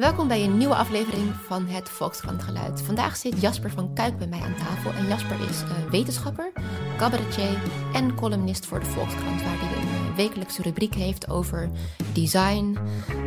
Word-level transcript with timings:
Welkom 0.00 0.28
bij 0.28 0.44
een 0.44 0.58
nieuwe 0.58 0.74
aflevering 0.74 1.34
van 1.34 1.66
het 1.66 1.88
Volkskrant 1.88 2.42
Geluid. 2.42 2.82
Vandaag 2.82 3.16
zit 3.16 3.40
Jasper 3.40 3.70
van 3.70 3.94
Kuik 3.94 4.18
bij 4.18 4.26
mij 4.26 4.40
aan 4.40 4.54
tafel. 4.54 4.92
En 4.92 5.06
Jasper 5.06 5.40
is 5.50 5.62
uh, 5.62 5.90
wetenschapper, 5.90 6.52
cabaretier 6.96 7.58
en 7.92 8.14
columnist 8.14 8.66
voor 8.66 8.80
de 8.80 8.86
Volkskrant, 8.86 9.42
waar 9.42 9.58
hij 9.58 9.82
een 9.82 10.10
uh, 10.10 10.16
wekelijkse 10.16 10.62
rubriek 10.62 10.94
heeft 10.94 11.28
over 11.28 11.70
design, 12.12 12.78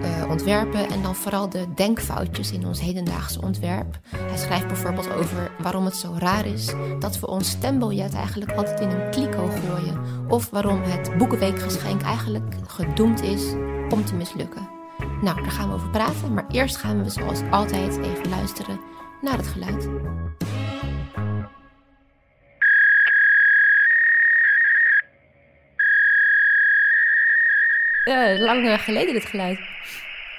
uh, 0.02 0.30
ontwerpen 0.30 0.90
en 0.90 1.02
dan 1.02 1.16
vooral 1.16 1.50
de 1.50 1.73
denkfoutjes 1.76 2.52
in 2.52 2.66
ons 2.66 2.82
hedendaagse 2.82 3.42
ontwerp. 3.42 4.00
Hij 4.16 4.38
schrijft 4.38 4.68
bijvoorbeeld 4.68 5.14
over 5.14 5.52
waarom 5.60 5.86
het 5.86 5.96
zo 5.96 6.16
raar 6.18 6.46
is 6.46 6.74
dat 7.00 7.20
we 7.20 7.28
ons 7.28 7.50
stembiljet 7.50 8.14
eigenlijk 8.14 8.52
altijd 8.52 8.80
in 8.80 8.90
een 8.90 9.12
kliko 9.12 9.48
gooien. 9.48 10.02
Of 10.28 10.50
waarom 10.50 10.82
het 10.82 11.18
Boekenweekgeschenk 11.18 12.02
eigenlijk 12.02 12.55
gedoemd 12.68 13.21
is 13.21 13.52
om 13.90 14.05
te 14.05 14.16
mislukken. 14.16 14.73
Nou, 15.23 15.41
daar 15.41 15.52
gaan 15.52 15.68
we 15.68 15.73
over 15.73 15.90
praten, 15.90 16.34
maar 16.34 16.45
eerst 16.52 16.77
gaan 16.77 17.04
we 17.04 17.09
zoals 17.09 17.41
altijd 17.52 17.98
even 17.98 18.30
luisteren 18.30 18.80
naar 19.22 19.38
het 19.38 19.48
geluid. 19.48 19.86
Uh, 28.05 28.40
lang 28.40 28.82
geleden 28.82 29.13
dit 29.13 29.26
geluid. 29.26 29.59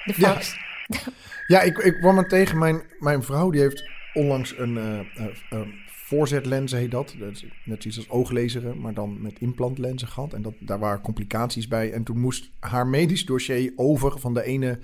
De 0.03 0.13
fax. 0.13 0.57
Ja, 0.87 0.99
ja 1.47 1.61
ik, 1.61 1.77
ik 1.77 1.93
kwam 1.93 2.17
er 2.17 2.27
tegen. 2.27 2.57
Mijn, 2.57 2.81
mijn 2.99 3.23
vrouw 3.23 3.49
die 3.49 3.61
heeft 3.61 3.89
onlangs 4.13 4.57
een 4.57 4.75
uh, 4.75 5.29
uh, 5.59 5.67
voorzetlenzen, 6.05 6.79
heet 6.79 6.91
dat. 6.91 7.15
dat 7.19 7.31
is 7.31 7.45
net 7.63 7.85
iets 7.85 7.97
als 7.97 8.09
ooglezeren, 8.09 8.81
maar 8.81 8.93
dan 8.93 9.21
met 9.21 9.39
implantlenzen 9.39 10.07
gehad. 10.07 10.33
En 10.33 10.41
dat, 10.41 10.53
daar 10.59 10.79
waren 10.79 11.01
complicaties 11.01 11.67
bij. 11.67 11.91
En 11.91 12.03
toen 12.03 12.19
moest 12.19 12.49
haar 12.59 12.87
medisch 12.87 13.25
dossier 13.25 13.73
over 13.75 14.19
van 14.19 14.33
de 14.33 14.43
ene 14.43 14.79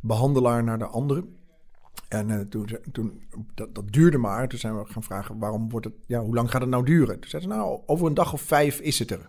behandelaar 0.00 0.64
naar 0.64 0.78
de 0.78 0.86
andere. 0.86 1.24
En 2.08 2.28
uh, 2.28 2.40
toen, 2.40 2.68
toen 2.92 3.22
dat, 3.54 3.74
dat, 3.74 3.92
duurde 3.92 4.18
maar. 4.18 4.48
Toen 4.48 4.58
zijn 4.58 4.78
we 4.78 4.84
gaan 4.84 5.02
vragen 5.02 5.38
waarom 5.38 5.70
wordt 5.70 5.86
het, 5.86 5.94
ja, 6.06 6.20
hoe 6.20 6.34
lang 6.34 6.50
gaat 6.50 6.60
het 6.60 6.70
nou 6.70 6.84
duren? 6.84 7.20
Toen 7.20 7.30
zei 7.30 7.42
ze, 7.42 7.48
nou, 7.48 7.80
over 7.86 8.06
een 8.06 8.14
dag 8.14 8.32
of 8.32 8.40
vijf 8.40 8.80
is 8.80 8.98
het 8.98 9.10
er. 9.10 9.28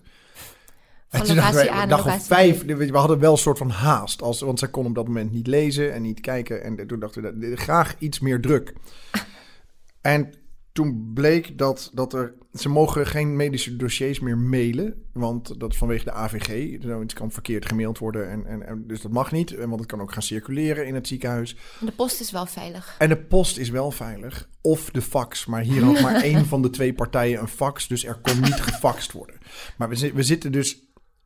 Van 1.09 1.20
en 1.20 1.30
een 1.30 1.89
dag 1.89 2.05
of 2.05 2.26
vijf, 2.26 2.66
we 2.66 2.98
hadden 2.98 3.20
wel 3.20 3.31
een 3.31 3.38
soort 3.38 3.58
van 3.58 3.70
haast. 3.70 4.22
Als, 4.22 4.42
want 4.42 4.59
zij 4.59 4.67
kon 4.67 4.86
op 4.86 4.95
dat 4.95 5.08
moment 5.08 5.31
niet 5.31 5.48
lezen 5.48 5.94
en 5.94 6.02
niet 6.02 6.20
kijken. 6.20 6.64
En 6.64 6.88
toen 6.88 7.00
dachten 7.00 7.39
we, 7.39 7.55
graag 7.55 7.95
iets 8.00 8.20
meer 8.20 8.42
druk. 8.42 8.73
en 10.02 10.33
toen 10.72 11.11
bleek 11.14 11.58
dat, 11.58 11.91
dat 11.94 12.14
er. 12.14 12.33
Ze 12.53 12.69
mogen 12.69 13.08
geen 13.08 13.36
medische 13.36 13.75
dossiers 13.75 14.19
meer 14.19 14.38
mailen. 14.38 15.03
Want 15.14 15.59
dat 15.59 15.72
is 15.72 15.77
vanwege 15.77 16.03
de 16.03 16.11
AVG. 16.11 16.81
Het 16.81 17.14
kan 17.14 17.31
verkeerd 17.31 17.66
gemaild 17.66 17.97
worden. 17.97 18.30
En, 18.30 18.45
en, 18.45 18.67
en, 18.67 18.88
dus 18.88 19.02
dat 19.02 19.11
mag 19.11 19.31
niet. 19.31 19.55
Want 19.55 19.80
het 19.80 19.86
kan 19.86 20.02
ook 20.02 20.14
gaan 20.14 20.22
circuleren 20.22 20.88
in 20.88 20.95
het 20.95 21.08
ziekenhuis. 21.08 21.55
En 21.80 21.86
de 21.86 21.92
post 21.92 22.19
is 22.19 22.31
wel 22.31 22.45
veilig. 22.45 22.95
En 22.97 23.09
de 23.09 23.17
post 23.17 23.58
is 23.58 23.69
wel 23.69 23.92
veilig. 23.92 24.49
Of 24.61 24.89
de 24.89 25.02
fax. 25.02 25.45
Maar 25.45 25.61
hier 25.61 25.83
had 25.83 26.02
maar 26.02 26.22
één 26.31 26.45
van 26.45 26.61
de 26.61 26.69
twee 26.69 26.94
partijen 26.94 27.39
een 27.39 27.47
fax. 27.47 27.88
Dus 27.88 28.05
er 28.05 28.19
kon 28.22 28.39
niet 28.42 28.61
gefaxt 28.61 29.11
worden. 29.11 29.36
Maar 29.77 29.89
we, 29.89 30.14
we 30.14 30.23
zitten 30.23 30.52
dus 30.52 30.80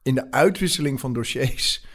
in 0.03 0.16
de 0.16 0.31
uitwisseling 0.31 0.99
van 0.99 1.13
dossiers. 1.13 1.85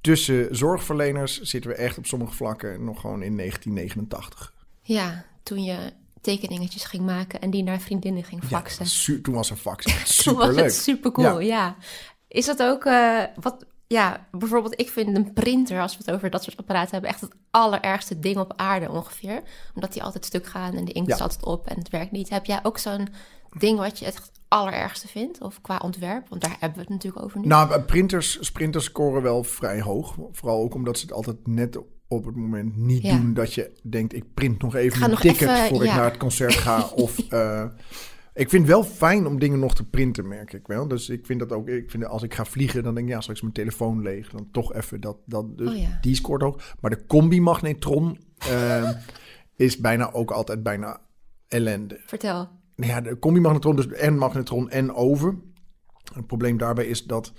Tussen 0.00 0.56
zorgverleners 0.56 1.40
zitten 1.40 1.70
we 1.70 1.76
echt 1.76 1.98
op 1.98 2.06
sommige 2.06 2.34
vlakken 2.34 2.84
nog 2.84 3.00
gewoon 3.00 3.22
in 3.22 3.36
1989. 3.36 4.54
Ja, 4.82 5.24
toen 5.42 5.64
je 5.64 5.92
tekeningetjes 6.20 6.84
ging 6.84 7.04
maken 7.04 7.40
en 7.40 7.50
die 7.50 7.62
naar 7.62 7.80
vriendinnen 7.80 8.24
ging 8.24 8.44
faxen. 8.44 9.14
Ja, 9.14 9.22
toen 9.22 9.34
was 9.34 9.50
er 9.50 9.56
fax 9.56 10.14
super 10.14 10.54
was 10.62 10.82
super 10.82 11.12
cool, 11.12 11.40
ja. 11.40 11.76
Is 12.28 12.46
dat 12.46 12.62
ook 12.62 12.84
uh, 12.84 13.22
wat? 13.40 13.66
Ja, 13.86 14.26
bijvoorbeeld 14.30 14.80
ik 14.80 14.88
vind 14.88 15.16
een 15.16 15.32
printer, 15.32 15.80
als 15.80 15.96
we 15.96 16.02
het 16.04 16.14
over 16.14 16.30
dat 16.30 16.42
soort 16.42 16.56
apparaten 16.56 16.90
hebben, 16.90 17.10
echt 17.10 17.20
het 17.20 17.34
allerergste 17.50 18.18
ding 18.18 18.36
op 18.36 18.52
aarde 18.56 18.90
ongeveer. 18.90 19.42
Omdat 19.74 19.92
die 19.92 20.02
altijd 20.02 20.24
stuk 20.24 20.46
gaan 20.46 20.74
en 20.74 20.84
de 20.84 20.92
inkt 20.92 21.08
ja. 21.08 21.16
altijd 21.18 21.44
op 21.44 21.66
en 21.66 21.78
het 21.78 21.90
werkt 21.90 22.10
niet. 22.10 22.28
Heb 22.28 22.44
jij 22.44 22.60
ook 22.62 22.78
zo'n 22.78 23.08
ding 23.58 23.78
wat 23.78 23.98
je 23.98 24.04
het 24.04 24.30
allerergste 24.48 25.08
vindt? 25.08 25.40
Of 25.40 25.60
qua 25.60 25.78
ontwerp? 25.82 26.28
Want 26.28 26.40
daar 26.40 26.56
hebben 26.58 26.78
we 26.78 26.80
het 26.80 26.88
natuurlijk 26.88 27.24
over 27.24 27.40
nu. 27.40 27.46
Nou, 27.46 27.80
printers, 27.80 28.38
sprinters 28.40 28.84
scoren 28.84 29.22
wel 29.22 29.44
vrij 29.44 29.80
hoog. 29.80 30.16
Vooral 30.32 30.62
ook 30.62 30.74
omdat 30.74 30.98
ze 30.98 31.04
het 31.04 31.14
altijd 31.14 31.46
net 31.46 31.78
op 32.08 32.24
het 32.24 32.36
moment 32.36 32.76
niet 32.76 33.02
doen 33.02 33.34
dat 33.34 33.54
je 33.54 33.72
denkt... 33.82 34.14
ik 34.14 34.34
print 34.34 34.62
nog 34.62 34.74
even 34.74 35.10
een 35.10 35.16
ticket 35.16 35.48
even, 35.48 35.68
voor 35.68 35.84
ik 35.84 35.90
naar 35.90 36.04
het 36.04 36.16
concert 36.16 36.54
ga. 36.54 36.88
of 37.04 37.32
uh, 37.32 37.64
ik 38.34 38.50
vind 38.50 38.62
het 38.62 38.72
wel 38.72 38.84
fijn 38.84 39.26
om 39.26 39.38
dingen 39.38 39.58
nog 39.58 39.74
te 39.74 39.84
printen, 39.84 40.28
merk 40.28 40.52
ik 40.52 40.66
wel. 40.66 40.88
Dus 40.88 41.08
ik 41.08 41.26
vind 41.26 41.38
dat 41.40 41.52
ook... 41.52 41.68
Ik 41.68 41.90
vind 41.90 42.04
als 42.04 42.22
ik 42.22 42.34
ga 42.34 42.44
vliegen, 42.44 42.82
dan 42.82 42.94
denk 42.94 43.06
ik... 43.06 43.12
ja, 43.12 43.20
straks 43.20 43.40
mijn 43.40 43.52
telefoon 43.52 44.02
leeg. 44.02 44.30
Dan 44.30 44.48
toch 44.52 44.74
even 44.74 45.00
dat... 45.00 45.16
dat 45.26 45.58
dus 45.58 45.74
oh, 45.74 46.00
Die 46.00 46.14
scoort 46.14 46.42
ook. 46.42 46.60
Maar 46.80 46.90
de 46.90 47.06
combi-magnetron 47.06 48.18
uh, 48.50 48.90
is 49.56 49.78
bijna 49.78 50.12
ook 50.12 50.30
altijd 50.30 50.62
bijna 50.62 51.00
ellende. 51.48 52.00
Vertel. 52.06 52.48
Ja, 52.74 53.00
de 53.00 53.18
combi-magnetron, 53.18 53.76
dus 53.76 53.86
en 53.86 54.18
magnetron 54.18 54.70
en 54.70 54.94
oven. 54.94 55.42
Het 56.14 56.26
probleem 56.26 56.58
daarbij 56.58 56.86
is 56.86 57.04
dat 57.04 57.32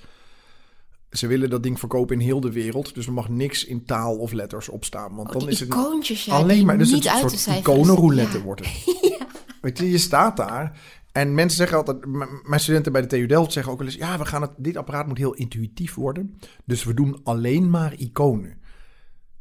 ze 1.12 1.28
willen 1.28 1.50
dat 1.50 1.64
ding 1.64 1.80
verkopen 1.80 2.16
in 2.16 2.26
heel 2.26 2.40
de 2.40 2.52
wereld. 2.52 2.94
Dus 2.94 3.06
er 3.06 3.14
mag 3.14 3.30
niks 3.30 3.66
in 3.66 3.86
taal 3.86 4.18
of 4.18 4.32
letters 4.32 4.70
op 4.70 4.86
staan. 4.86 5.16
Want 5.16 5.28
oh, 5.28 5.40
dan 5.40 5.50
is 5.50 5.60
het 5.60 5.74
ja, 6.26 6.36
alleen 6.36 6.66
maar 6.66 6.78
dus 6.78 6.92
niet 6.92 7.04
het 7.04 7.24
uit 7.24 7.32
soort 7.32 7.58
iconenroulette 7.58 8.42
wordt 8.42 8.62
het. 8.66 8.84
ja. 9.20 9.28
Weet 9.62 9.78
je, 9.78 9.92
je 9.92 9.98
staat 9.98 10.38
daar. 10.38 10.80
En 11.12 11.34
mensen 11.34 11.58
zeggen 11.58 11.78
altijd, 11.78 12.06
mijn 12.48 12.60
studenten 12.60 12.92
bij 12.92 13.02
de 13.02 13.08
TU 13.08 13.26
Delft 13.26 13.54
zeggen 13.54 13.72
ook 13.72 13.78
wel 13.80 13.88
eens: 13.88 13.96
ja, 13.96 14.18
we 14.18 14.26
gaan 14.26 14.42
het, 14.42 14.52
dit 14.58 14.78
apparaat 14.78 15.08
moet 15.08 15.18
heel 15.18 15.34
intuïtief 15.34 15.96
worden. 15.96 16.40
Dus 16.66 16.84
we 16.84 16.94
doen 16.94 17.20
alleen 17.24 17.70
maar 17.70 17.94
iconen. 17.98 18.58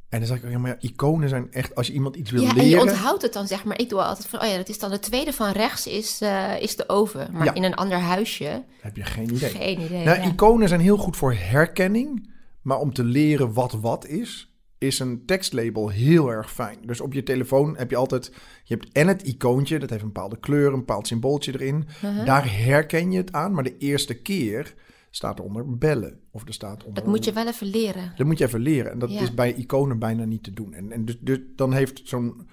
En 0.09 0.19
dan 0.19 0.29
zeg 0.29 0.43
ik, 0.43 0.51
ja, 0.51 0.59
maar 0.59 0.77
iconen 0.81 1.29
zijn 1.29 1.53
echt, 1.53 1.75
als 1.75 1.87
je 1.87 1.93
iemand 1.93 2.17
iets 2.17 2.31
wil 2.31 2.43
ja, 2.43 2.49
leren... 2.49 2.63
en 2.63 2.69
je 2.69 2.81
onthoudt 2.81 3.23
het 3.23 3.33
dan, 3.33 3.47
zeg 3.47 3.65
maar. 3.65 3.81
Ik 3.81 3.89
doe 3.89 4.03
altijd 4.03 4.27
van, 4.27 4.41
oh 4.41 4.47
ja, 4.47 4.57
dat 4.57 4.69
is 4.69 4.79
dan 4.79 4.91
de 4.91 4.99
tweede 4.99 5.33
van 5.33 5.53
rechts 5.53 5.87
is, 5.87 6.23
uh, 6.23 6.61
is 6.61 6.77
de 6.77 6.89
oven. 6.89 7.29
Maar 7.33 7.57
in 7.57 7.65
een 7.65 7.75
ander 7.75 7.99
huisje... 7.99 8.65
Heb 8.81 8.97
je 8.97 9.05
geen 9.05 9.35
idee. 9.35 9.51
Geen 9.51 9.81
idee, 9.81 10.05
Nou, 10.05 10.29
iconen 10.29 10.69
zijn 10.69 10.81
heel 10.81 10.97
goed 10.97 11.17
voor 11.17 11.35
herkenning. 11.35 12.31
Maar 12.63 12.79
om 12.79 12.93
te 12.93 13.05
leren 13.05 13.53
wat 13.53 13.73
wat 13.73 14.07
is, 14.07 14.53
is 14.79 14.99
een 14.99 15.23
tekstlabel 15.27 15.89
heel 15.89 16.29
erg 16.29 16.53
fijn. 16.53 16.79
Dus 16.83 17.01
op 17.01 17.13
je 17.13 17.23
telefoon 17.23 17.77
heb 17.77 17.91
je 17.91 17.97
altijd... 17.97 18.33
Je 18.65 18.75
hebt 18.75 18.93
en 18.93 19.09
het 19.09 19.23
icoontje, 19.23 19.79
dat 19.79 19.91
heeft 19.91 20.03
een 20.03 20.13
bepaalde 20.13 20.39
kleur, 20.39 20.73
een 20.73 20.79
bepaald 20.79 21.07
symbooltje 21.07 21.53
erin. 21.53 21.89
Uh 22.05 22.17
-huh. 22.17 22.27
Daar 22.27 22.57
herken 22.57 23.11
je 23.11 23.19
het 23.19 23.33
aan, 23.33 23.53
maar 23.53 23.65
de 23.65 23.79
eerste 23.79 24.15
keer 24.15 24.75
staat 25.11 25.39
eronder 25.39 25.79
bellen. 25.79 26.21
Of 26.31 26.47
er 26.47 26.55
staat 26.55 26.85
onder, 26.85 27.03
dat 27.03 27.13
moet 27.13 27.25
je 27.25 27.33
wel 27.33 27.47
even 27.47 27.67
leren. 27.67 28.13
Dat 28.17 28.27
moet 28.27 28.39
je 28.39 28.45
even 28.45 28.61
leren. 28.61 28.93
En 28.93 28.99
dat 28.99 29.11
is 29.11 29.35
bij 29.35 29.55
iconen 29.55 29.99
bijna 29.99 30.25
niet 30.25 30.43
te 30.43 30.53
doen. 30.53 30.75
En, 30.75 30.93
en 30.93 31.05
dus, 31.05 31.19
dus 31.21 31.39
dan 31.57 31.73
heeft 31.73 32.01
zo'n 32.05 32.49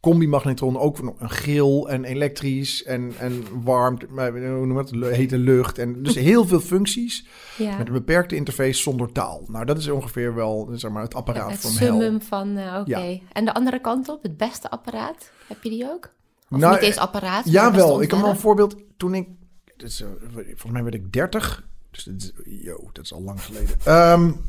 combi-magnetron 0.00 0.78
ook 0.78 1.02
nog 1.02 1.20
een 1.20 1.30
geel 1.30 1.88
en 1.88 2.04
elektrisch 2.04 2.82
en, 2.82 3.12
en 3.18 3.44
warmte, 3.62 4.06
hoe 4.06 4.66
noem 4.66 4.76
het, 4.76 4.90
hete 4.90 5.38
lucht. 5.38 5.78
En 5.78 6.02
dus 6.02 6.14
heel 6.30 6.46
veel 6.46 6.60
functies 6.60 7.26
ja. 7.56 7.76
met 7.76 7.86
een 7.86 7.92
beperkte 7.92 8.36
interface 8.36 8.82
zonder 8.82 9.12
taal. 9.12 9.44
Nou, 9.46 9.64
dat 9.64 9.78
is 9.78 9.88
ongeveer 9.88 10.34
wel 10.34 10.68
zeg 10.72 10.90
maar, 10.90 11.02
het 11.02 11.14
apparaat 11.14 11.46
ja, 11.46 11.52
het 11.52 11.60
van 11.60 11.70
summum 11.70 12.22
van, 12.22 12.58
uh, 12.58 12.66
oké. 12.66 12.90
Okay. 12.90 13.12
Ja. 13.12 13.20
En 13.32 13.44
de 13.44 13.54
andere 13.54 13.80
kant 13.80 14.08
op, 14.08 14.22
het 14.22 14.36
beste 14.36 14.70
apparaat, 14.70 15.30
heb 15.46 15.62
je 15.62 15.70
die 15.70 15.84
ook? 15.84 16.12
Of 16.50 16.58
nou, 16.58 16.72
niet 16.74 16.82
eens 16.82 16.96
apparaat? 16.96 17.44
Ja, 17.48 17.72
wel. 17.72 18.02
Ik 18.02 18.10
heb 18.10 18.20
wel 18.20 18.30
een 18.30 18.36
voorbeeld. 18.36 18.76
Toen 18.96 19.14
ik, 19.14 19.28
dus, 19.76 20.00
uh, 20.00 20.08
volgens 20.34 20.72
mij 20.72 20.82
werd 20.82 20.94
ik 20.94 21.12
30 21.12 21.68
dus 21.90 22.04
dat 22.04 22.14
is, 22.16 22.32
yo, 22.44 22.90
dat 22.92 23.04
is 23.04 23.12
al 23.12 23.22
lang 23.22 23.42
geleden. 23.42 23.76
Um, 24.12 24.40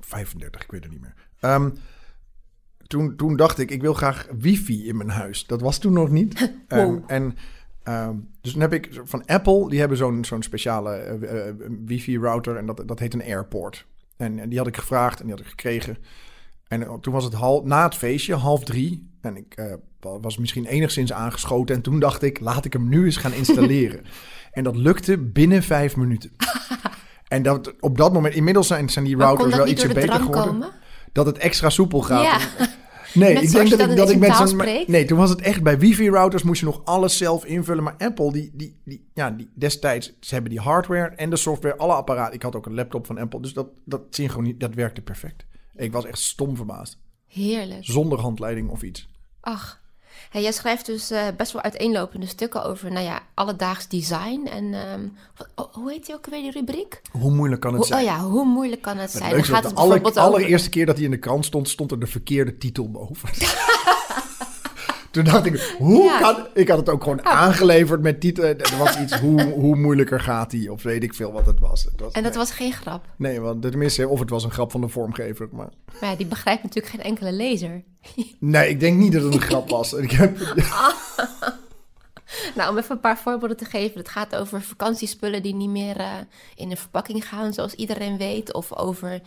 35, 0.00 0.62
ik 0.62 0.70
weet 0.70 0.82
het 0.82 0.92
niet 0.92 1.00
meer. 1.00 1.14
Um, 1.40 1.78
toen, 2.86 3.16
toen 3.16 3.36
dacht 3.36 3.58
ik, 3.58 3.70
ik 3.70 3.80
wil 3.80 3.94
graag 3.94 4.28
wifi 4.38 4.88
in 4.88 4.96
mijn 4.96 5.10
huis. 5.10 5.46
Dat 5.46 5.60
was 5.60 5.78
toen 5.78 5.92
nog 5.92 6.10
niet. 6.10 6.36
Um, 6.68 7.04
en 7.06 7.36
um, 7.84 8.28
dus 8.40 8.52
toen 8.52 8.60
heb 8.60 8.72
ik 8.72 9.00
van 9.04 9.26
Apple, 9.26 9.68
die 9.68 9.78
hebben 9.78 9.98
zo'n 9.98 10.24
zo'n 10.24 10.42
speciale 10.42 11.18
uh, 11.20 11.32
uh, 11.32 11.68
wifi-router 11.84 12.56
en 12.56 12.66
dat, 12.66 12.82
dat 12.86 12.98
heet 12.98 13.14
een 13.14 13.22
airport. 13.22 13.86
En, 14.16 14.38
en, 14.38 14.48
die 14.48 14.58
had 14.58 14.66
ik 14.66 14.76
gevraagd 14.76 15.20
en 15.20 15.26
die 15.26 15.34
had 15.34 15.44
ik 15.44 15.50
gekregen. 15.50 15.96
En 16.68 16.80
uh, 16.80 16.94
toen 16.94 17.12
was 17.12 17.24
het 17.24 17.32
hal, 17.32 17.62
na 17.64 17.84
het 17.84 17.94
feestje, 17.94 18.34
half 18.34 18.64
drie. 18.64 19.10
En 19.28 19.36
ik 19.36 19.54
uh, 19.56 19.74
was 20.20 20.38
misschien 20.38 20.66
enigszins 20.66 21.12
aangeschoten. 21.12 21.74
En 21.76 21.82
toen 21.82 22.00
dacht 22.00 22.22
ik, 22.22 22.40
laat 22.40 22.64
ik 22.64 22.72
hem 22.72 22.88
nu 22.88 23.04
eens 23.04 23.16
gaan 23.16 23.32
installeren. 23.32 24.04
En 24.52 24.64
dat 24.64 24.76
lukte 24.76 25.18
binnen 25.18 25.62
vijf 25.62 25.96
minuten. 25.96 26.30
en 27.28 27.42
dat, 27.42 27.74
op 27.80 27.98
dat 27.98 28.12
moment, 28.12 28.34
inmiddels 28.34 28.66
zijn, 28.66 28.88
zijn 28.88 29.04
die 29.04 29.16
routers 29.16 29.56
wel 29.56 29.66
ietsje 29.66 29.88
beter 29.88 30.12
geworden. 30.12 30.44
Komen? 30.44 30.70
Dat 31.12 31.26
het 31.26 31.38
extra 31.38 31.70
soepel 31.70 32.02
gaat. 32.02 32.22
Ja. 32.22 32.66
Nee, 33.14 33.34
ik 33.34 33.50
denk 33.50 33.70
dat, 33.70 33.80
ik, 33.80 33.96
dat 33.96 34.10
ik 34.10 34.18
met 34.18 34.34
zo'n. 34.34 34.56
Nee, 34.86 35.04
toen 35.04 35.18
was 35.18 35.30
het 35.30 35.40
echt 35.40 35.62
bij 35.62 35.78
wifi-routers 35.78 36.42
moest 36.42 36.60
je 36.60 36.66
nog 36.66 36.80
alles 36.84 37.16
zelf 37.16 37.44
invullen. 37.44 37.84
Maar 37.84 37.94
Apple, 37.98 38.32
die, 38.32 38.50
die, 38.54 38.80
die, 38.84 39.08
ja, 39.14 39.30
die 39.30 39.50
destijds, 39.54 40.16
ze 40.20 40.34
hebben 40.34 40.50
die 40.50 40.60
hardware 40.60 41.08
en 41.08 41.30
de 41.30 41.36
software, 41.36 41.76
alle 41.76 41.92
apparaten. 41.92 42.34
Ik 42.34 42.42
had 42.42 42.56
ook 42.56 42.66
een 42.66 42.74
laptop 42.74 43.06
van 43.06 43.18
Apple, 43.18 43.40
dus 43.40 43.52
dat, 43.52 43.68
dat 43.84 44.02
synchronie, 44.10 44.56
dat 44.56 44.74
werkte 44.74 45.00
perfect. 45.00 45.46
Ik 45.76 45.92
was 45.92 46.04
echt 46.04 46.18
stom 46.18 46.56
verbaasd. 46.56 46.98
Heerlijk. 47.26 47.84
Zonder 47.84 48.20
handleiding 48.20 48.70
of 48.70 48.82
iets. 48.82 49.08
Ach, 49.48 49.78
Hey, 50.30 50.42
jij 50.42 50.52
schrijft 50.52 50.86
dus 50.86 51.10
eh, 51.10 51.26
best 51.36 51.52
wel 51.52 51.62
uiteenlopende 51.62 52.26
stukken 52.26 52.64
over, 52.64 52.92
nou 52.92 53.04
ja, 53.04 53.20
alledaags 53.34 53.88
design. 53.88 54.46
En 54.52 54.74
ehm, 54.74 55.00
wat- 55.36 55.48
oh, 55.54 55.74
hoe 55.74 55.90
heet 55.92 56.06
die 56.06 56.14
ook 56.14 56.26
weer, 56.26 56.40
die 56.42 56.50
rubriek? 56.50 57.00
Hoe 57.10 57.30
moeilijk 57.30 57.60
kan 57.60 57.70
het 57.72 57.78
Hoe, 57.78 57.86
zijn? 57.86 58.00
oh 58.00 58.06
ja, 58.10 58.20
hoe 58.20 58.44
moeilijk 58.44 58.82
kan 58.82 58.96
het 58.96 59.12
Het 59.12 59.22
zijn? 59.22 59.30
Dan 59.34 59.44
gaat 59.44 59.64
het 59.64 60.14
de 60.14 60.20
allereerste 60.20 60.68
keer 60.68 60.86
dat 60.86 60.96
hij 60.96 61.04
in 61.04 61.10
de 61.10 61.18
krant 61.18 61.44
stond, 61.44 61.68
stond 61.68 61.90
er 61.90 62.00
de 62.00 62.06
verkeerde 62.06 62.58
titel 62.58 62.90
boven. 62.90 63.28
Toen 65.10 65.24
dacht 65.24 65.46
ik, 65.46 65.74
hoe 65.78 66.02
Ja. 66.02 66.18
kan... 66.20 66.46
Ik 66.54 66.68
had 66.68 66.78
het 66.78 66.88
ook 66.88 67.02
gewoon 67.02 67.24
aangeleverd 67.26 68.02
met 68.02 68.20
titel. 68.20 68.44
Er 68.44 68.74
was 68.78 68.98
iets, 68.98 69.18
hoe, 69.18 69.42
hoe 69.42 69.76
moeilijker 69.76 70.20
gaat 70.20 70.52
hij? 70.52 70.68
Of 70.68 70.82
weet 70.82 71.02
ik 71.02 71.14
veel 71.14 71.32
wat 71.32 71.46
het 71.46 71.60
was. 71.60 71.84
Het 71.84 72.00
was 72.00 72.12
En 72.12 72.22
dat 72.22 72.30
nee. 72.32 72.40
was 72.40 72.50
geen 72.50 72.72
grap. 72.72 73.06
Nee, 73.16 73.40
want 73.40 73.62
tenminste, 73.62 74.08
of 74.08 74.20
het 74.20 74.30
was 74.30 74.44
een 74.44 74.50
grap 74.50 74.70
van 74.70 74.80
de 74.80 74.88
vormgever. 74.88 75.48
Maar 75.52 75.68
Maar 76.00 76.10
ja, 76.10 76.16
die 76.16 76.26
begrijpt 76.26 76.62
natuurlijk 76.62 76.94
geen 76.94 77.04
enkele 77.04 77.32
lezer. 77.32 77.84
nee, 78.38 78.68
ik 78.68 78.80
denk 78.80 78.98
niet 78.98 79.12
dat 79.12 79.22
het 79.22 79.34
een 79.34 79.40
grap 79.40 79.68
was. 79.68 79.92
Ik 79.92 80.10
heb, 80.10 80.38
Nou, 82.54 82.70
om 82.70 82.78
even 82.78 82.90
een 82.94 83.00
paar 83.00 83.18
voorbeelden 83.18 83.56
te 83.56 83.64
geven. 83.64 83.98
Het 83.98 84.08
gaat 84.08 84.36
over 84.36 84.62
vakantiespullen 84.62 85.42
die 85.42 85.54
niet 85.54 85.70
meer 85.70 85.96
eh, 85.96 86.12
in 86.54 86.70
een 86.70 86.76
verpakking 86.76 87.28
gaan, 87.28 87.52
zoals 87.52 87.74
iedereen 87.74 88.16
weet. 88.18 88.52
Of 88.54 88.76
over, 88.76 89.20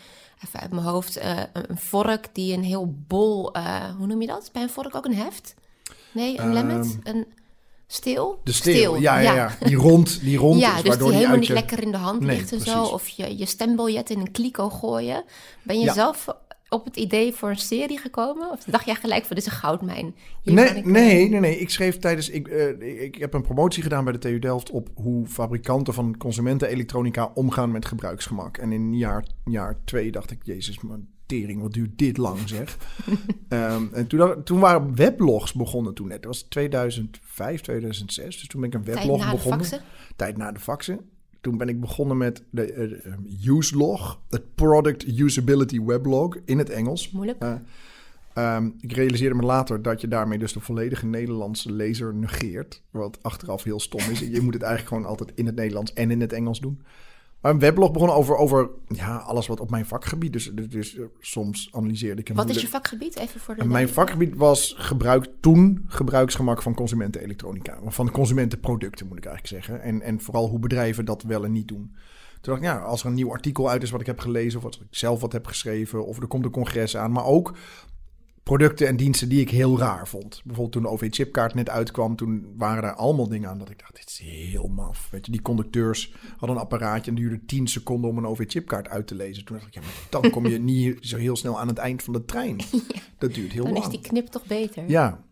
even 0.45 0.59
uit 0.59 0.71
mijn 0.71 0.85
hoofd, 0.85 1.17
eh, 1.17 1.39
een 1.53 1.77
vork 1.77 2.27
die 2.33 2.53
een 2.53 2.63
heel 2.63 2.95
bol... 3.07 3.53
eh, 3.53 3.95
hoe 3.97 4.07
noem 4.07 4.21
je 4.21 4.27
dat? 4.27 4.49
Bij 4.53 4.61
een 4.61 4.69
vork 4.69 4.95
ook 4.95 5.05
een 5.05 5.15
heft? 5.15 5.53
Nee, 6.11 6.39
een 6.39 6.53
lemmet? 6.53 6.97
Een 7.03 7.25
steel? 7.87 8.31
Ehm, 8.33 8.39
de 8.43 8.51
steel, 8.51 8.95
ja, 8.95 9.19
ja, 9.19 9.33
ja. 9.33 9.57
Die 9.63 9.75
rond, 9.75 10.19
die 10.21 10.37
rond 10.37 10.59
Ja, 10.59 10.69
is, 10.75 10.79
dus 10.81 10.87
waardoor 10.89 11.07
die 11.07 11.15
helemaal 11.17 11.37
niet 11.37 11.47
je- 11.47 11.53
lekker 11.53 11.81
in 11.83 11.91
de 11.91 11.97
hand 11.97 12.19
Nee, 12.19 12.37
ligt 12.37 12.51
en 12.51 12.59
zo. 12.61 12.83
Of 12.83 13.07
je, 13.07 13.37
je 13.37 13.45
stembiljet 13.45 14.09
in 14.09 14.19
een 14.19 14.31
kliko 14.31 14.69
gooien. 14.69 15.23
Ben 15.63 15.79
je 15.79 15.85
Ja. 15.85 15.93
zelf 15.93 16.27
op 16.71 16.85
het 16.85 16.95
idee 16.97 17.33
voor 17.33 17.49
een 17.49 17.55
serie 17.57 17.97
gekomen? 17.97 18.51
Of 18.51 18.63
dacht 18.63 18.85
jij 18.85 18.95
gelijk 18.95 19.25
van, 19.25 19.35
dit 19.35 19.45
is 19.45 19.51
een 19.51 19.57
goudmijn? 19.57 20.15
Hier 20.43 20.53
Nee, 20.53 20.65
ik- 20.69 20.85
nee, 20.85 21.29
nee, 21.29 21.39
nee. 21.39 21.57
Ik 21.59 21.69
schreef 21.69 21.97
tijdens. 21.99 22.29
Ik, 22.29 22.47
eh, 22.47 23.03
ik 23.03 23.15
heb 23.15 23.33
een 23.33 23.41
promotie 23.41 23.83
gedaan 23.83 24.03
bij 24.03 24.13
de 24.13 24.19
TU 24.19 24.39
Delft 24.39 24.69
op 24.69 24.89
hoe 24.95 25.27
fabrikanten 25.27 25.93
van 25.93 26.17
consumentenelektronica 26.17 27.31
omgaan 27.33 27.71
met 27.71 27.85
gebruiksgemak. 27.85 28.57
En 28.57 28.71
in 28.71 28.97
jaar, 28.97 29.25
jaar 29.45 29.77
twee 29.85 30.11
dacht 30.11 30.31
ik, 30.31 30.39
Jezus, 30.43 30.79
man, 30.81 31.05
tering, 31.25 31.61
wat 31.61 31.73
duurt 31.73 31.97
dit 31.97 32.17
lang 32.17 32.39
zeg. 32.45 32.77
Ehm, 33.49 33.83
en 33.93 34.07
toen, 34.07 34.43
toen 34.43 34.59
waren 34.59 34.95
weblogs 34.95 35.53
begonnen 35.53 35.93
toen 35.93 36.07
net. 36.07 36.21
Dat 36.23 36.31
was 36.31 36.41
2005, 36.41 37.61
2006. 37.61 38.37
Dus 38.39 38.47
toen 38.47 38.61
ben 38.61 38.69
ik 38.69 38.75
een 38.75 38.83
Tijd 38.83 38.97
weblog 38.97 39.25
de 39.25 39.31
begonnen. 39.31 39.67
Tijd 40.15 40.37
na 40.37 40.51
de 40.51 40.59
faxen. 40.59 41.09
Toen 41.41 41.57
ben 41.57 41.69
ik 41.69 41.79
begonnen 41.79 42.17
met 42.17 42.43
de 42.49 42.73
eh, 42.73 43.13
uselog, 43.45 44.21
het 44.29 44.55
Product 44.55 45.19
Usability 45.19 45.81
Weblog 45.81 46.37
in 46.45 46.57
het 46.57 46.69
Engels. 46.69 47.11
Moeilijk. 47.11 47.41
Eh, 47.41 47.53
ehm, 48.33 48.69
ik 48.79 48.93
realiseerde 48.93 49.35
me 49.35 49.41
later 49.41 49.81
dat 49.81 50.01
je 50.01 50.07
daarmee 50.07 50.37
dus 50.37 50.53
de 50.53 50.59
volledige 50.59 51.05
Nederlandse 51.05 51.71
lezer 51.71 52.13
negeert. 52.13 52.81
Wat 52.91 53.17
achteraf 53.21 53.63
heel 53.63 53.79
stom 53.79 53.99
is. 53.99 54.19
Je 54.35 54.41
moet 54.41 54.53
het 54.53 54.63
eigenlijk 54.63 54.95
gewoon 54.95 55.11
altijd 55.11 55.31
in 55.35 55.45
het 55.45 55.55
Nederlands 55.55 55.93
en 55.93 56.11
in 56.11 56.21
het 56.21 56.33
Engels 56.33 56.59
doen. 56.59 56.81
Maar 57.41 57.51
een 57.51 57.59
weblog 57.59 57.91
begon 57.91 58.09
over, 58.09 58.35
over 58.35 58.69
ja, 58.87 59.17
alles 59.17 59.47
wat 59.47 59.59
op 59.59 59.69
mijn 59.69 59.85
vakgebied. 59.85 60.33
Dus, 60.33 60.51
dus, 60.53 60.69
dus, 60.69 60.95
eh, 60.95 61.05
soms 61.19 61.69
analyseerde 61.71 62.21
ik 62.21 62.27
hem. 62.27 62.37
Wat 62.37 62.49
is 62.49 62.61
je 62.61 62.67
vakgebied? 62.67 63.15
Even 63.15 63.39
voor 63.39 63.55
de 63.55 63.61
en 63.61 63.67
mijn 63.67 63.89
vakgebied 63.89 64.35
was 64.35 64.75
gebruik, 64.77 65.27
toen 65.39 65.85
gebruiksgemak 65.87 66.61
van 66.61 66.73
consumentenelektronica. 66.73 67.79
Of 67.83 67.95
van 67.95 68.11
consumentenproducten 68.11 69.07
moet 69.07 69.17
ik 69.17 69.25
eigenlijk 69.25 69.63
zeggen. 69.63 69.81
En, 69.81 70.01
en 70.01 70.21
vooral 70.21 70.49
hoe 70.49 70.59
bedrijven 70.59 71.05
dat 71.05 71.23
wel 71.23 71.43
en 71.43 71.51
niet 71.51 71.67
doen. 71.67 71.95
Toen 72.41 72.53
dacht 72.53 72.57
ik, 72.57 72.69
ja, 72.69 72.77
als 72.85 73.01
er 73.01 73.07
een 73.07 73.13
nieuw 73.13 73.31
artikel 73.31 73.69
uit 73.69 73.83
is 73.83 73.89
wat 73.89 74.01
ik 74.01 74.05
heb 74.05 74.19
gelezen... 74.19 74.59
of 74.59 74.65
als 74.65 74.79
ik 74.79 74.87
zelf 74.89 75.21
wat 75.21 75.31
heb 75.31 75.47
geschreven, 75.47 76.05
of 76.05 76.21
er 76.21 76.27
komt 76.27 76.45
een 76.45 76.51
congres 76.51 76.97
aan... 76.97 77.11
maar 77.11 77.25
ook 77.25 77.53
producten 78.43 78.87
en 78.87 78.95
diensten 78.97 79.29
die 79.29 79.41
ik 79.41 79.49
heel 79.49 79.79
raar 79.79 80.07
vond. 80.07 80.41
Bijvoorbeeld 80.43 80.71
toen 80.71 80.81
de 80.81 80.87
OV-chipkaart 80.89 81.53
net 81.53 81.69
uitkwam... 81.69 82.15
toen 82.15 82.53
waren 82.57 82.83
er 82.83 82.93
allemaal 82.93 83.27
dingen 83.27 83.49
aan 83.49 83.57
dat 83.57 83.69
ik 83.69 83.79
dacht, 83.79 83.95
dit 83.95 84.07
is 84.07 84.17
heel 84.19 84.67
maf. 84.67 85.09
Weet 85.11 85.25
je, 85.25 85.31
die 85.31 85.41
conducteurs 85.41 86.13
hadden 86.37 86.49
een 86.49 86.61
apparaatje... 86.63 87.11
en 87.11 87.17
duurde 87.17 87.45
10 87.45 87.67
seconden 87.67 88.09
om 88.09 88.17
een 88.17 88.25
OV-chipkaart 88.25 88.87
uit 88.87 89.07
te 89.07 89.15
lezen. 89.15 89.45
Toen 89.45 89.55
dacht 89.55 89.67
ik, 89.67 89.73
ja, 89.73 89.81
maar 89.81 90.07
dan 90.09 90.29
kom 90.29 90.47
je 90.47 90.59
niet 90.73 90.97
zo 91.01 91.17
heel 91.17 91.35
snel 91.35 91.59
aan 91.59 91.67
het 91.67 91.77
eind 91.77 92.03
van 92.03 92.13
de 92.13 92.25
trein. 92.25 92.57
Dat 93.17 93.33
duurt 93.33 93.51
heel 93.51 93.63
Dan 93.63 93.73
lang. 93.73 93.85
is 93.85 93.91
die 93.91 94.01
knip 94.01 94.27
toch 94.27 94.45
beter? 94.45 94.89
Ja. 94.89 95.23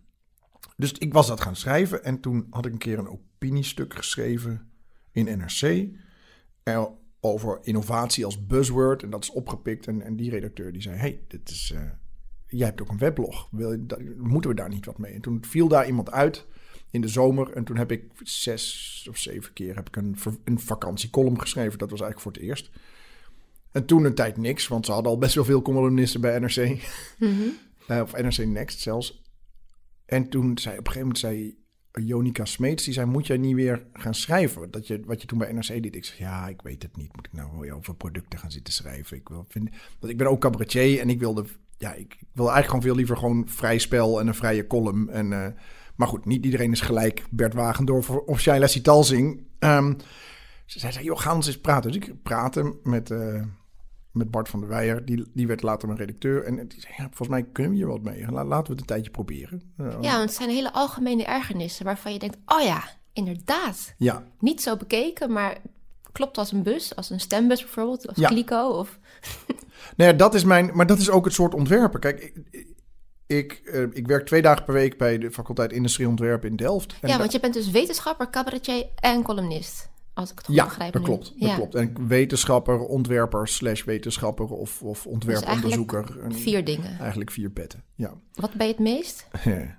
Dus 0.77 0.91
ik 0.91 1.13
was 1.13 1.27
dat 1.27 1.41
gaan 1.41 1.55
schrijven 1.55 2.03
en 2.03 2.19
toen 2.19 2.47
had 2.49 2.65
ik 2.65 2.71
een 2.71 2.77
keer 2.77 2.99
een 2.99 3.09
opiniestuk 3.09 3.95
geschreven 3.95 4.71
in 5.11 5.37
NRC 5.37 5.87
eh, 6.63 6.85
over 7.19 7.59
innovatie 7.61 8.25
als 8.25 8.45
buzzword 8.45 9.03
en 9.03 9.09
dat 9.09 9.23
is 9.23 9.31
opgepikt 9.31 9.87
en, 9.87 10.01
en 10.01 10.15
die 10.15 10.29
redacteur 10.29 10.71
die 10.71 10.81
zei, 10.81 10.97
hey, 10.97 11.21
dit 11.27 11.49
is, 11.49 11.71
eh, 11.75 11.81
jij 12.49 12.67
hebt 12.67 12.81
ook 12.81 12.89
een 12.89 12.97
weblog, 12.97 13.47
Wil 13.51 13.77
moeten 14.17 14.49
we 14.49 14.55
daar 14.55 14.69
niet 14.69 14.85
wat 14.85 14.97
mee? 14.97 15.13
En 15.13 15.21
toen 15.21 15.43
viel 15.45 15.67
daar 15.67 15.87
iemand 15.87 16.11
uit 16.11 16.45
in 16.91 17.01
de 17.01 17.07
zomer 17.07 17.51
en 17.51 17.63
toen 17.63 17.77
heb 17.77 17.91
ik 17.91 18.03
zes 18.23 19.07
of 19.09 19.17
zeven 19.17 19.53
keer 19.53 19.75
heb 19.75 19.87
ik 19.87 19.95
een, 19.95 20.15
een 20.43 20.59
vakantiecolumn 20.59 21.39
geschreven, 21.39 21.77
dat 21.77 21.89
was 21.89 22.01
eigenlijk 22.01 22.21
voor 22.21 22.31
het 22.31 22.51
eerst. 22.51 22.71
En 23.71 23.85
toen 23.85 24.03
een 24.03 24.15
tijd 24.15 24.37
niks, 24.37 24.67
want 24.67 24.85
ze 24.85 24.91
hadden 24.91 25.11
al 25.11 25.17
best 25.17 25.35
wel 25.35 25.45
veel 25.45 25.61
columnisten 25.61 26.21
bij 26.21 26.39
NRC. 26.39 26.87
Mhm. 27.19 27.33
Eh, 27.87 28.01
of 28.01 28.21
NRC 28.21 28.45
Next 28.45 28.79
zelfs. 28.79 29.23
En 30.05 30.29
toen 30.29 30.57
zei 30.57 30.77
op 30.77 30.87
een 30.87 30.91
gegeven 30.91 31.07
moment 31.07 31.19
zei 31.19 31.57
Jonica 31.91 32.45
Smeets, 32.45 32.83
die 32.83 32.93
zei, 32.93 33.05
moet 33.05 33.27
jij 33.27 33.37
niet 33.37 33.55
weer 33.55 33.85
gaan 33.93 34.13
schrijven? 34.13 34.71
Dat 34.71 34.87
je, 34.87 35.01
wat 35.05 35.21
je 35.21 35.27
toen 35.27 35.37
bij 35.37 35.51
NRC 35.51 35.67
deed. 35.67 35.95
Ik 35.95 36.05
zei, 36.05 36.19
ja, 36.19 36.47
ik 36.47 36.61
weet 36.61 36.83
het 36.83 36.97
niet. 36.97 37.15
Moet 37.15 37.25
ik 37.25 37.33
nou 37.33 37.59
weer 37.59 37.75
over 37.75 37.95
producten 37.95 38.39
gaan 38.39 38.51
zitten 38.51 38.73
schrijven? 38.73 39.17
Ik, 39.17 39.29
wil, 39.29 39.45
vind, 39.47 39.69
want 39.99 40.11
ik 40.11 40.17
ben 40.17 40.27
ook 40.27 40.41
cabaretier 40.41 40.99
en 40.99 41.09
ik 41.09 41.19
wilde, 41.19 41.45
ja, 41.79 41.93
ik, 41.93 42.13
ik 42.19 42.27
wil 42.33 42.45
eigenlijk 42.51 42.67
gewoon 42.67 42.81
veel 42.81 42.95
liever 42.95 43.17
gewoon 43.17 43.43
vrij 43.47 43.77
spel 43.77 44.19
en 44.19 44.27
een 44.27 44.35
vrije 44.35 44.67
column. 44.67 45.09
En, 45.09 45.33
eh, 45.45 45.51
maar 45.95 46.07
goed, 46.07 46.25
niet 46.25 46.45
iedereen 46.45 46.71
is 46.71 46.81
gelijk 46.81 47.23
Bert 47.29 47.53
Wagendorf 47.53 48.09
of 48.09 48.39
Shaila 48.39 48.67
Sitalsing. 48.67 49.43
Ehm 49.59 49.93
ze 50.65 50.79
zei, 50.79 51.03
joh, 51.05 51.19
ga 51.19 51.35
ons 51.35 51.47
eens 51.47 51.59
praten. 51.61 51.91
Dus 51.91 52.07
ik 52.07 52.23
praatte 52.23 52.75
met, 52.83 53.11
eh, 53.11 53.41
met 54.11 54.31
Bart 54.31 54.49
van 54.49 54.59
der 54.59 54.69
Weijer. 54.69 55.05
Die, 55.05 55.25
die 55.33 55.47
werd 55.47 55.61
later 55.61 55.87
mijn 55.87 55.99
redacteur. 55.99 56.43
En 56.43 56.67
die 56.67 56.81
zei, 56.81 56.93
ja, 56.97 57.03
volgens 57.03 57.27
mij 57.27 57.43
kunnen 57.43 57.71
we 57.71 57.77
hier 57.77 57.87
wat 57.87 58.01
mee. 58.01 58.31
La- 58.31 58.45
laten 58.45 58.65
we 58.65 58.71
het 58.71 58.79
een 58.79 58.85
tijdje 58.85 59.11
proberen. 59.11 59.61
Uh, 59.77 59.87
Ja, 60.01 60.11
want 60.17 60.29
het 60.29 60.33
zijn 60.33 60.49
hele 60.49 60.73
algemene 60.73 61.23
ergernissen 61.23 61.85
waarvan 61.85 62.13
je 62.13 62.19
denkt, 62.19 62.37
oh 62.45 62.61
ja, 62.61 62.83
inderdaad. 63.13 63.93
ja, 63.97 64.23
Niet 64.39 64.61
zo 64.61 64.77
bekeken, 64.77 65.31
maar 65.31 65.57
klopt 66.11 66.37
als 66.37 66.51
een 66.51 66.63
bus, 66.63 66.95
als 66.95 67.09
een 67.09 67.19
stembus 67.19 67.61
bijvoorbeeld, 67.61 68.07
als 68.07 68.17
Ja. 68.17 68.27
kliko. 68.27 68.69
Of... 68.69 68.99
Nou 69.97 70.11
ja, 70.11 70.17
dat 70.17 70.33
is 70.33 70.43
mijn, 70.43 70.69
maar 70.73 70.87
dat 70.87 70.99
is 70.99 71.09
ook 71.09 71.25
het 71.25 71.33
soort 71.33 71.53
ontwerpen. 71.53 71.99
Kijk, 71.99 72.21
ik, 72.51 72.65
ik, 73.27 73.51
eh, 73.65 73.81
ik 73.91 74.07
werk 74.07 74.25
twee 74.25 74.41
dagen 74.41 74.65
per 74.65 74.73
week 74.73 74.97
bij 74.97 75.17
de 75.17 75.31
faculteit 75.31 75.71
Industrie 75.71 76.07
Ontwerpen 76.07 76.49
in 76.49 76.55
Delft. 76.55 76.95
En 77.01 77.09
ja, 77.09 77.17
want 77.17 77.31
je 77.31 77.39
bent 77.39 77.53
dus 77.53 77.71
wetenschapper, 77.71 78.29
cabaretier 78.29 78.85
en 78.95 79.23
columnist. 79.23 79.89
Als 80.13 80.31
ik 80.31 80.37
het 80.37 80.45
goed 80.45 80.55
ja, 80.55 80.63
begrijp 80.65 80.93
dat 80.93 81.01
nu. 81.01 81.07
klopt. 81.07 81.25
Dat 81.39 81.49
Ja. 81.49 81.55
klopt. 81.55 81.75
En 81.75 82.07
wetenschapper, 82.07 82.79
ontwerper, 82.79 83.47
slash 83.47 83.83
wetenschapper 83.83 84.45
of, 84.45 84.81
of 84.81 85.03
Dus 85.03 85.11
ontwerponderzoeker. 85.11 86.17
vier 86.29 86.65
dingen. 86.65 86.99
Eigenlijk 86.99 87.31
vier 87.31 87.49
petten, 87.49 87.83
ja. 87.95 88.13
Wat 88.33 88.53
ben 88.53 88.67
je 88.67 88.73
het 88.73 88.81
meest? 88.81 89.27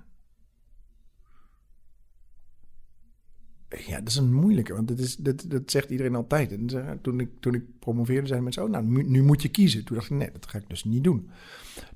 Ja, 3.77 3.99
dat 3.99 4.07
is 4.07 4.15
een 4.15 4.33
moeilijke, 4.33 4.73
want 4.73 4.87
dat, 4.87 4.99
is, 4.99 5.15
dat, 5.15 5.45
dat 5.47 5.61
zegt 5.65 5.89
iedereen 5.89 6.15
altijd. 6.15 6.51
En 6.51 6.99
toen 7.01 7.19
ik, 7.19 7.29
toen 7.39 7.53
ik 7.53 7.63
promoveerde, 7.79 8.27
zeiden 8.27 8.43
mensen, 8.43 8.63
oh, 8.63 8.69
nou, 8.69 9.07
nu, 9.09 9.23
moet 9.23 9.41
je 9.41 9.49
kiezen. 9.49 9.85
Toen 9.85 9.95
dacht 9.95 10.09
ik, 10.09 10.17
nee, 10.17 10.29
dat 10.31 10.47
ga 10.49 10.57
ik 10.57 10.69
dus 10.69 10.83
niet 10.83 11.03
doen. 11.03 11.29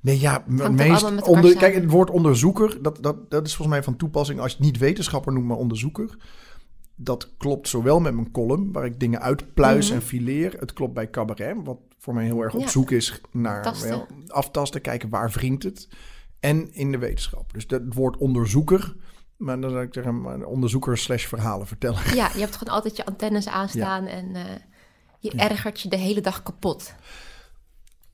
Nee, 0.00 0.20
ja, 0.20 0.44
meest 0.46 1.22
onder, 1.22 1.56
kijk, 1.56 1.74
het 1.74 1.90
woord 1.90 2.10
onderzoeker, 2.10 2.78
dat, 2.82 3.02
dat, 3.02 3.30
dat 3.30 3.46
is 3.46 3.54
volgens 3.54 3.76
mij 3.76 3.84
van 3.84 3.96
toepassing 3.96 4.40
als 4.40 4.50
je 4.50 4.56
het 4.56 4.66
niet 4.66 4.78
wetenschapper 4.78 5.32
noemt, 5.32 5.46
maar 5.46 5.56
onderzoeker. 5.56 6.16
Dat 6.94 7.30
klopt 7.36 7.68
zowel 7.68 8.00
met 8.00 8.14
mijn 8.14 8.30
column, 8.30 8.72
waar 8.72 8.84
ik 8.84 9.00
dingen 9.00 9.20
uitpluis 9.20 9.86
Mhm. 9.86 9.94
en 9.96 10.02
fileer. 10.02 10.56
Het 10.58 10.72
klopt 10.72 10.94
bij 10.94 11.10
cabaret, 11.10 11.56
wat 11.64 11.78
voor 11.98 12.14
mij 12.14 12.24
heel 12.24 12.40
erg 12.42 12.54
op 12.54 12.60
Ja. 12.60 12.68
zoek 12.68 12.90
is 12.90 13.20
naar 13.32 13.62
Tasten. 13.62 13.88
wel, 13.88 14.06
aftasten, 14.26 14.80
kijken 14.80 15.08
waar 15.08 15.30
wringt 15.30 15.62
het. 15.62 15.88
En 16.40 16.72
in 16.74 16.90
de 16.92 16.98
wetenschap. 16.98 17.52
Dus 17.52 17.66
dat, 17.66 17.80
het 17.84 17.94
woord 17.94 18.16
onderzoeker, 18.16 18.94
maar 19.36 19.60
dan 19.60 19.70
zou 19.70 19.82
ik 19.82 19.94
zeggen, 19.94 20.20
maar 20.20 20.42
onderzoeker 20.42 20.98
slash 20.98 21.26
verhalen 21.26 21.66
vertellen. 21.66 22.14
Ja, 22.14 22.30
je 22.34 22.40
hebt 22.40 22.56
gewoon 22.56 22.74
altijd 22.74 22.96
je 22.96 23.06
antennes 23.06 23.48
aanstaan 23.48 24.06
en 24.06 24.34
eh, 24.34 24.44
je 25.18 25.30
ergert 25.30 25.80
je 25.80 25.88
de 25.88 25.96
hele 25.96 26.20
dag 26.20 26.42
kapot. 26.42 26.94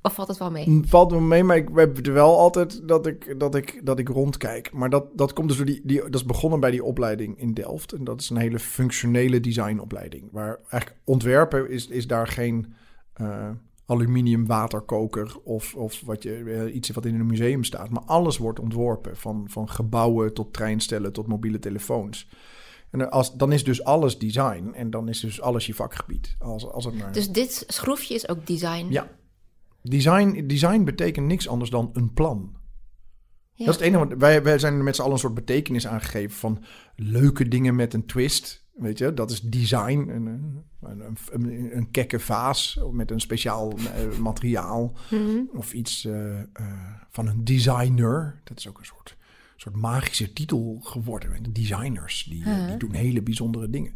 Of 0.03 0.15
valt 0.15 0.29
het 0.29 0.39
wel 0.39 0.51
mee? 0.51 0.71
Het 0.71 0.89
Valt 0.89 1.11
me 1.11 1.21
mee, 1.21 1.45
maar 1.45 1.57
ik 1.57 1.69
heb 1.75 2.07
er 2.07 2.13
wel 2.13 2.39
altijd 2.39 2.89
dat 2.89 3.07
ik, 3.07 3.41
dat 3.41 3.55
ik, 3.55 3.81
dat 3.85 3.99
ik 3.99 4.09
rondkijk. 4.09 4.73
Maar 4.73 4.91
dat, 4.91 5.07
dat 5.15 5.33
komt 5.33 5.49
dus 5.49 5.57
door 5.57 5.67
die, 5.67 5.81
die. 5.85 6.01
Dat 6.01 6.15
is 6.15 6.25
begonnen 6.25 6.61
bij 6.61 6.71
die 6.71 6.85
opleiding 6.85 7.39
in 7.39 7.55
Delft. 7.55 7.93
En 7.93 8.05
dat 8.05 8.21
is 8.21 8.31
een 8.31 8.37
hele 8.37 8.59
functionele 8.59 9.41
designopleiding. 9.41 10.29
Waar 10.33 10.59
eigenlijk 10.69 11.03
ontwerpen 11.05 11.71
is, 11.71 11.87
is 11.87 12.07
daar 12.07 12.27
geen 12.27 12.75
eh, 13.13 13.49
aluminium 13.87 14.47
waterkoker 14.47 15.37
of, 15.45 15.75
of 15.75 16.01
wat 16.01 16.23
je, 16.23 16.35
eh, 16.35 16.75
iets 16.75 16.91
wat 16.91 17.05
in 17.05 17.15
een 17.15 17.27
museum 17.27 17.65
staat. 17.65 17.91
Maar 17.91 18.03
alles 18.03 18.39
wordt 18.39 18.61
ontworpen. 18.61 19.17
Van, 19.17 19.45
van 19.49 19.69
gebouwen 19.69 20.35
tot 20.35 20.53
treinstellen 20.53 21.13
tot 21.13 21.27
mobiele 21.27 21.59
telefoons. 21.59 22.29
En 22.91 23.11
als, 23.11 23.35
dan 23.35 23.53
is 23.53 23.65
dus 23.65 23.85
alles 23.85 24.19
design. 24.19 24.73
En 24.75 24.91
dan 24.91 25.09
is 25.09 25.21
dus 25.21 25.41
alles 25.41 25.67
je 25.67 25.75
vakgebied. 25.75 26.37
Als, 26.39 26.67
als 26.67 26.85
het 26.85 26.99
maar... 26.99 27.13
Dus 27.13 27.31
dit 27.31 27.65
schroefje 27.67 28.15
is 28.15 28.29
ook 28.29 28.47
design. 28.47 28.87
Ja. 28.91 29.11
Design, 29.83 30.47
design 30.47 30.85
betekent 30.85 31.27
niks 31.27 31.49
anders 31.49 31.71
dan 31.71 31.91
een 31.93 32.13
plan. 32.13 32.57
Ja. 33.55 33.65
Dat 33.65 33.75
is 33.75 33.81
het 33.81 33.95
enige. 33.95 34.17
Wij, 34.17 34.43
wij 34.43 34.59
zijn 34.59 34.75
er 34.75 34.83
met 34.83 34.95
z'n 34.95 35.01
allen 35.01 35.15
een 35.15 35.21
soort 35.21 35.35
betekenis 35.35 35.87
aangegeven 35.87 36.37
van 36.37 36.65
leuke 36.97 37.49
dingen 37.49 37.75
met 37.75 37.95
een 37.95 38.07
twist. 38.07 38.62
Weet 38.73 38.99
je, 38.99 39.15
dat 39.15 39.31
is 39.31 39.41
design. 39.41 40.09
Een, 40.09 40.27
een, 40.81 41.17
een, 41.31 41.77
een, 41.77 41.91
kekke 41.91 42.21
vaas 42.21 42.81
met 42.93 43.11
een 43.11 43.21
speciaal 43.21 43.73
eh, 43.73 44.19
materiaal. 44.19 44.93
Mhm. 45.11 45.41
Of 45.53 45.73
iets 45.73 46.05
eh, 46.05 46.41
eh, 46.41 46.47
van 47.11 47.27
een 47.27 47.45
designer. 47.45 48.41
Dat 48.45 48.59
is 48.59 48.69
ook 48.69 48.79
een 48.79 48.85
soort, 48.85 49.17
soort 49.57 49.77
magische 49.77 50.33
titel 50.33 50.79
geworden. 50.83 51.43
De 51.43 51.53
designers, 51.53 52.25
die, 52.25 52.45
die 52.45 52.77
doen 52.77 52.93
hele 52.93 53.23
bijzondere 53.23 53.71
dingen. 53.71 53.95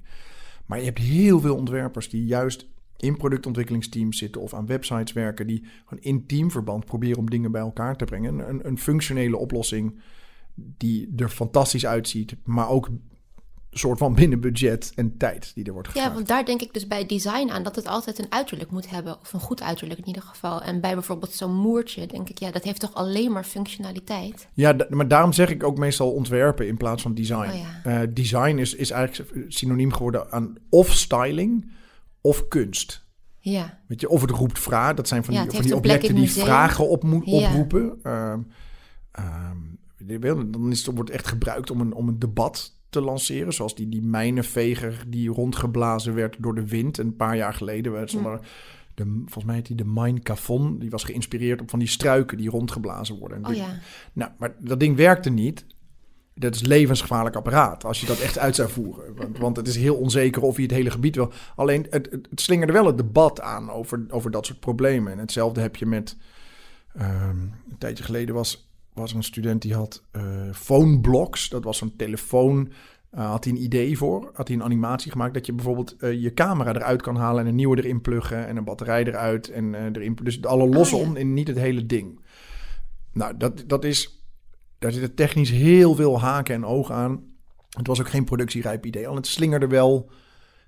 Maar 0.67 0.79
je 0.79 0.85
hebt 0.85 0.99
heel 0.99 1.41
veel 1.41 1.57
ontwerpers 1.57 2.09
die 2.09 2.25
juist 2.25 2.67
in 2.97 3.17
productontwikkelingsteams 3.17 4.19
zitten 4.19 4.41
of 4.41 4.55
aan 4.55 4.67
websites 4.67 5.13
werken, 5.13 5.47
die 5.47 5.65
gewoon 5.85 6.05
in 6.05 6.27
teamverband 6.27 6.85
proberen 6.85 7.19
om 7.19 7.31
dingen 7.31 7.53
bij 7.53 7.61
elkaar 7.61 7.97
te 7.97 8.05
brengen. 8.05 8.49
Een, 8.49 8.67
een 8.67 8.79
functionele 8.79 9.37
oplossing 9.37 10.01
die 10.55 11.13
er 11.17 11.29
fantastisch 11.29 11.87
uitziet, 11.87 12.37
maar 12.45 12.69
ook 12.69 12.89
soort 13.79 13.99
van 13.99 14.15
binnen 14.15 14.41
budget 14.41 14.93
en 14.95 15.17
tijd 15.17 15.55
die 15.55 15.65
er 15.65 15.73
wordt 15.73 15.89
gevraagd. 15.89 16.09
Ja, 16.09 16.15
want 16.15 16.29
daar 16.29 16.45
denk 16.45 16.63
ik 16.63 16.73
dus 16.73 16.87
bij 16.87 17.07
design 17.07 17.51
aan 17.51 17.63
dat 17.63 17.77
het 17.77 17.87
altijd 17.87 18.19
een 18.19 18.33
uiterlijk 18.33 18.71
moet 18.71 18.91
hebben. 18.91 19.21
Of 19.21 19.33
een 19.33 19.41
goed 19.41 19.63
uiterlijk 19.63 20.01
in 20.01 20.07
ieder 20.07 20.23
geval. 20.23 20.63
En 20.63 20.81
bij 20.81 20.95
bijvoorbeeld 20.95 21.33
zo'n 21.33 21.55
moertje 21.55 22.07
denk 22.07 22.29
ik, 22.29 22.39
ja, 22.39 22.51
dat 22.51 22.65
heeft 22.65 22.81
toch 22.81 22.95
alleen 22.95 23.33
maar 23.33 23.45
functionaliteit. 23.45 24.49
Ja, 24.53 24.77
maar 24.89 25.09
daarom 25.09 25.33
zeg 25.33 25.51
ik 25.51 25.63
ook 25.63 25.79
meestal 25.79 26.13
ontwerpen 26.13 26.67
in 26.67 26.77
plaats 26.77 27.03
van 27.03 27.15
design. 27.15 27.51
Oh 27.51 27.55
ja. 27.85 28.01
Eh, 28.03 28.09
design 28.15 28.59
is, 28.59 28.75
is 28.75 28.91
eigenlijk 28.91 29.35
synoniem 29.49 29.93
geworden 29.93 30.33
aan 30.33 30.55
of 30.71 30.93
styling 30.93 31.71
of 32.21 32.49
kunst. 32.49 33.05
Ja, 33.39 33.79
Weet 33.87 34.01
je, 34.01 34.09
of 34.09 34.21
het 34.21 34.31
roept 34.31 34.59
vraag. 34.59 34.95
Dat 34.95 35.09
zijn 35.09 35.25
van 35.25 35.35
Ja, 35.35 35.43
die, 35.43 35.51
van 35.51 35.63
die 35.63 35.77
objecten 35.77 36.15
die 36.15 36.31
vragen 36.31 36.89
op 36.89 37.03
moet 37.03 37.27
Ja. 37.27 37.49
oproepen. 37.49 37.99
Ehm, 38.03 38.41
ehm, 39.11 40.51
dan 40.51 40.71
is 40.71 40.87
het, 40.87 40.95
wordt 40.95 41.11
echt 41.11 41.27
gebruikt 41.27 41.71
om 41.71 41.81
een, 41.81 41.93
om 41.95 42.09
een 42.09 42.19
debat 42.19 42.75
te 42.91 43.01
lanceren. 43.01 43.53
Zoals 43.53 43.75
die, 43.75 43.89
die 43.89 44.03
mijnenveger 44.03 45.05
die 45.09 45.29
rondgeblazen 45.29 46.15
werd 46.15 46.37
door 46.39 46.55
de 46.55 46.67
wind 46.67 46.99
een 46.99 47.17
paar 47.17 47.37
jaar 47.37 47.55
geleden. 47.55 48.01
We 48.01 48.07
stonden 48.09 48.33
Hm. 48.33 48.39
de, 48.95 49.05
volgens 49.05 49.45
mij 49.45 49.55
heet 49.55 49.67
die 49.67 49.77
de 49.77 49.85
Mine 49.85 50.21
Cafon. 50.21 50.79
Die 50.79 50.91
was 50.91 51.05
geïnspireerd 51.05 51.61
op 51.61 51.71
van 51.71 51.79
die 51.79 51.89
struiken 51.89 52.37
die 52.37 52.51
rondgeblazen 52.51 53.19
worden. 53.19 53.45
En 53.45 53.51
oh 53.51 53.57
ja. 53.57 53.79
nou, 54.13 54.31
maar 54.39 54.55
dat 54.59 54.81
ding 54.81 54.97
werkte 54.97 55.31
niet. 55.31 55.67
Dat 56.35 56.55
is 56.55 56.63
levensgevaarlijk 56.63 57.37
apparaat 57.37 57.85
als 57.85 58.01
je 58.01 58.07
dat 58.07 58.21
echt 58.21 58.39
uit 58.39 58.55
zou 58.55 58.71
voeren. 58.71 59.15
Want, 59.17 59.39
want 59.47 59.57
het 59.57 59.69
is 59.69 59.77
heel 59.77 59.97
onzeker 59.97 60.43
of 60.43 60.57
je 60.57 60.63
het 60.63 60.71
hele 60.71 60.91
gebied 60.91 61.17
wil. 61.17 61.33
Alleen 61.55 61.87
het, 61.91 62.11
het, 62.11 62.27
het 62.31 62.41
slingerde 62.41 62.73
wel 62.73 62.87
het 62.87 62.97
debat 62.97 63.41
aan 63.41 63.71
over, 63.71 64.05
over 64.09 64.31
dat 64.31 64.47
soort 64.47 64.61
problemen. 64.61 65.13
En 65.13 65.19
hetzelfde 65.19 65.61
heb 65.61 65.77
je 65.77 65.87
met. 65.87 66.17
ehm, 66.95 67.39
een 67.71 67.79
tijdje 67.79 68.05
geleden 68.05 68.35
was, 68.35 68.66
was 68.97 69.13
een 69.13 69.23
student 69.23 69.63
die 69.63 69.75
had 69.75 70.03
eh 70.11 70.23
phone 70.53 71.01
blocks. 71.01 71.49
Dat 71.49 71.65
was 71.65 71.79
zo'n 71.79 71.97
telefoon. 71.97 72.73
eh, 73.11 73.31
had 73.31 73.45
hij 73.45 73.53
een 73.53 73.63
idee 73.63 73.99
voor? 73.99 74.31
Had 74.35 74.49
hij 74.49 74.57
een 74.57 74.63
animatie 74.63 75.11
gemaakt 75.11 75.35
dat 75.35 75.47
je 75.47 75.53
bijvoorbeeld 75.53 75.97
eh, 75.97 76.23
je 76.23 76.35
camera 76.35 76.75
eruit 76.75 77.03
kan 77.03 77.17
halen 77.17 77.41
en 77.43 77.49
een 77.49 77.55
nieuwe 77.55 77.77
erin 77.77 78.01
pluggen 78.01 78.47
en 78.47 78.57
een 78.57 78.65
batterij 78.65 79.05
eruit 79.05 79.51
en 79.51 79.75
erin. 79.75 80.19
Dus 80.23 80.43
alle 80.45 80.67
losse 80.69 80.95
Ah, 80.95 81.01
ja. 81.01 81.07
om 81.09 81.17
en 81.17 81.35
niet 81.35 81.49
het 81.49 81.59
hele 81.59 81.87
ding. 81.87 82.21
Nou, 83.13 83.37
dat, 83.37 83.65
dat 83.67 83.85
is. 83.85 84.25
Daar 84.79 84.93
zitten 84.93 85.15
technisch 85.15 85.51
heel 85.51 85.95
veel 85.95 86.21
haken 86.21 86.55
en 86.55 86.65
ogen 86.65 86.95
aan. 86.95 87.25
Het 87.77 87.87
was 87.87 88.01
ook 88.01 88.09
geen 88.09 88.25
productierijp 88.25 88.87
idee. 88.87 89.09
Al 89.09 89.15
het 89.17 89.27
slingerde 89.27 89.67
wel. 89.67 90.11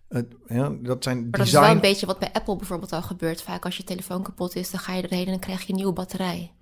Het, 0.08 0.26
ja, 0.46 0.72
dat 0.82 1.04
zijn 1.04 1.20
Maar 1.20 1.30
dat 1.30 1.46
is 1.46 1.52
wel 1.52 1.64
een 1.70 1.80
beetje 1.80 2.06
wat 2.06 2.18
bij 2.18 2.32
Apple 2.32 2.56
bijvoorbeeld 2.56 2.92
al 2.92 3.02
gebeurt. 3.02 3.42
Vaak 3.42 3.64
als 3.64 3.76
je 3.76 3.84
telefoon 3.84 4.22
kapot 4.22 4.56
is, 4.56 4.70
dan 4.70 4.80
ga 4.80 4.94
je 4.94 5.02
erheen 5.02 5.24
en 5.24 5.30
dan 5.30 5.38
krijg 5.38 5.62
je 5.62 5.68
een 5.68 5.74
nieuwe 5.76 5.92
batterij. 5.92 6.52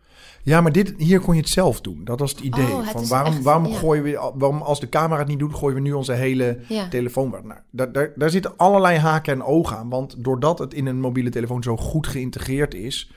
Ja, 0.43 0.61
maar 0.61 0.73
dit, 0.73 0.95
hier 0.97 1.21
kon 1.21 1.35
je 1.35 1.41
het 1.41 1.51
zelf 1.51 1.81
doen. 1.81 2.01
Dat 2.05 2.21
was 2.21 2.31
het 2.31 2.41
idee. 2.41 2.67
Oh, 2.73 2.79
het 2.81 2.91
van 2.91 3.09
waarom, 3.09 3.33
echt- 3.35 3.43
waarom 3.43 3.67
ja. 3.67 3.79
gooien 3.79 4.03
we, 4.03 4.33
waarom 4.35 4.63
als 4.63 4.81
de 4.81 4.89
camera 4.89 5.19
het 5.19 5.29
niet 5.29 5.39
doet, 5.39 5.55
gooien 5.55 5.75
we 5.75 5.81
nu 5.83 5.93
onze 5.93 6.13
hele 6.13 6.59
Ja. 6.69 6.89
telefoon. 6.89 7.31
Nou, 7.31 7.61
daar, 7.71 7.93
daar, 7.93 8.13
daar 8.17 8.31
zitten 8.31 8.57
allerlei 8.57 8.99
haken 8.99 9.33
en 9.33 9.43
ogen 9.43 9.77
aan. 9.77 9.89
Want 9.89 10.15
doordat 10.25 10.59
het 10.59 10.75
in 10.75 10.87
een 10.87 11.01
mobiele 11.01 11.31
telefoon 11.31 11.63
zo 11.63 11.77
goed 11.77 12.07
geïntegreerd 12.07 12.75
is, 12.75 13.11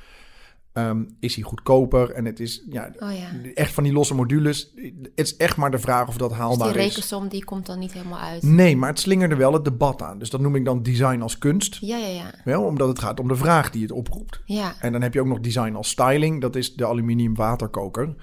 ehm, 0.73 1.03
is 1.19 1.35
hij 1.35 1.43
goedkoper. 1.43 2.11
En 2.11 2.25
het 2.25 2.39
is 2.39 2.65
ja, 2.69 2.91
Oh 2.99 3.11
ja. 3.11 3.51
echt 3.53 3.73
van 3.73 3.83
die 3.83 3.93
losse 3.93 4.15
modules. 4.15 4.71
Het 5.01 5.11
is 5.15 5.35
echt 5.37 5.57
maar 5.57 5.71
de 5.71 5.79
vraag 5.79 6.07
of 6.07 6.17
dat 6.17 6.29
Dus 6.29 6.37
haalbaar 6.37 6.73
die 6.73 6.81
is. 6.81 6.87
rekensom 6.87 7.27
die 7.27 7.43
komt 7.43 7.65
dan 7.65 7.79
niet 7.79 7.93
helemaal 7.93 8.19
uit. 8.19 8.43
Nee, 8.43 8.77
maar 8.77 8.89
het 8.89 8.99
slingerde 8.99 9.35
wel 9.35 9.53
het 9.53 9.63
debat 9.65 10.01
aan. 10.01 10.19
Dus 10.19 10.29
dat 10.29 10.41
noem 10.41 10.55
ik 10.55 10.65
dan 10.65 10.83
design 10.83 11.21
als 11.21 11.37
kunst. 11.37 11.77
Ja, 11.81 11.97
ja, 11.97 12.07
ja. 12.07 12.33
Wel, 12.43 12.63
omdat 12.63 12.87
het 12.87 12.99
gaat 12.99 13.19
om 13.19 13.27
de 13.27 13.35
vraag 13.35 13.69
die 13.69 13.81
het 13.81 13.91
oproept. 13.91 14.41
Ja, 14.45 14.75
En 14.81 14.91
dan 14.91 15.01
heb 15.01 15.13
je 15.13 15.19
ook 15.19 15.27
nog 15.27 15.39
design 15.39 15.73
als 15.73 15.89
styling. 15.89 16.41
Dat 16.41 16.55
is 16.55 16.73
de 16.75 16.85
aluminium 16.85 17.35
waterkoker. 17.35 18.15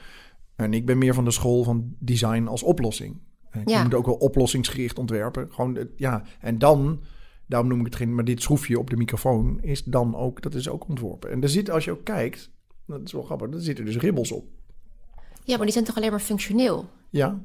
En 0.56 0.74
ik 0.74 0.86
ben 0.86 0.98
meer 0.98 1.14
van 1.14 1.24
de 1.24 1.30
school 1.30 1.64
van 1.64 1.94
design 1.98 2.46
als 2.46 2.62
oplossing. 2.62 3.18
En 3.50 3.60
ik 3.60 3.68
Ja. 3.68 3.76
noem 3.76 3.84
het 3.84 3.94
ook 3.94 4.06
wel 4.06 4.14
oplossingsgericht 4.14 4.98
ontwerpen. 4.98 5.48
Gewoon, 5.50 5.78
ja. 5.96 6.22
En 6.40 6.58
dan, 6.58 7.00
daarom 7.46 7.68
noem 7.68 7.78
ik 7.78 7.84
het 7.86 7.96
geen, 7.96 8.14
maar 8.14 8.24
dit 8.24 8.42
schroefje 8.42 8.78
op 8.78 8.90
de 8.90 8.96
microfoon 8.96 9.60
is 9.62 9.84
dan 9.84 10.16
ook, 10.16 10.42
dat 10.42 10.54
is 10.54 10.68
ook 10.68 10.88
ontworpen. 10.88 11.30
En 11.30 11.42
er 11.42 11.48
zit, 11.48 11.70
als 11.70 11.84
je 11.84 11.90
ook 11.90 12.04
kijkt, 12.04 12.50
dat 12.86 13.00
is 13.04 13.12
wel 13.12 13.22
grappig, 13.22 13.52
er 13.52 13.60
zitten 13.60 13.84
dus 13.84 13.96
ribbels 13.96 14.32
op. 14.32 14.44
ja, 15.44 15.56
maar 15.56 15.64
die 15.64 15.72
zijn 15.74 15.84
toch 15.84 15.96
alleen 15.96 16.10
maar 16.10 16.20
functioneel? 16.20 16.88
Ja, 17.10 17.40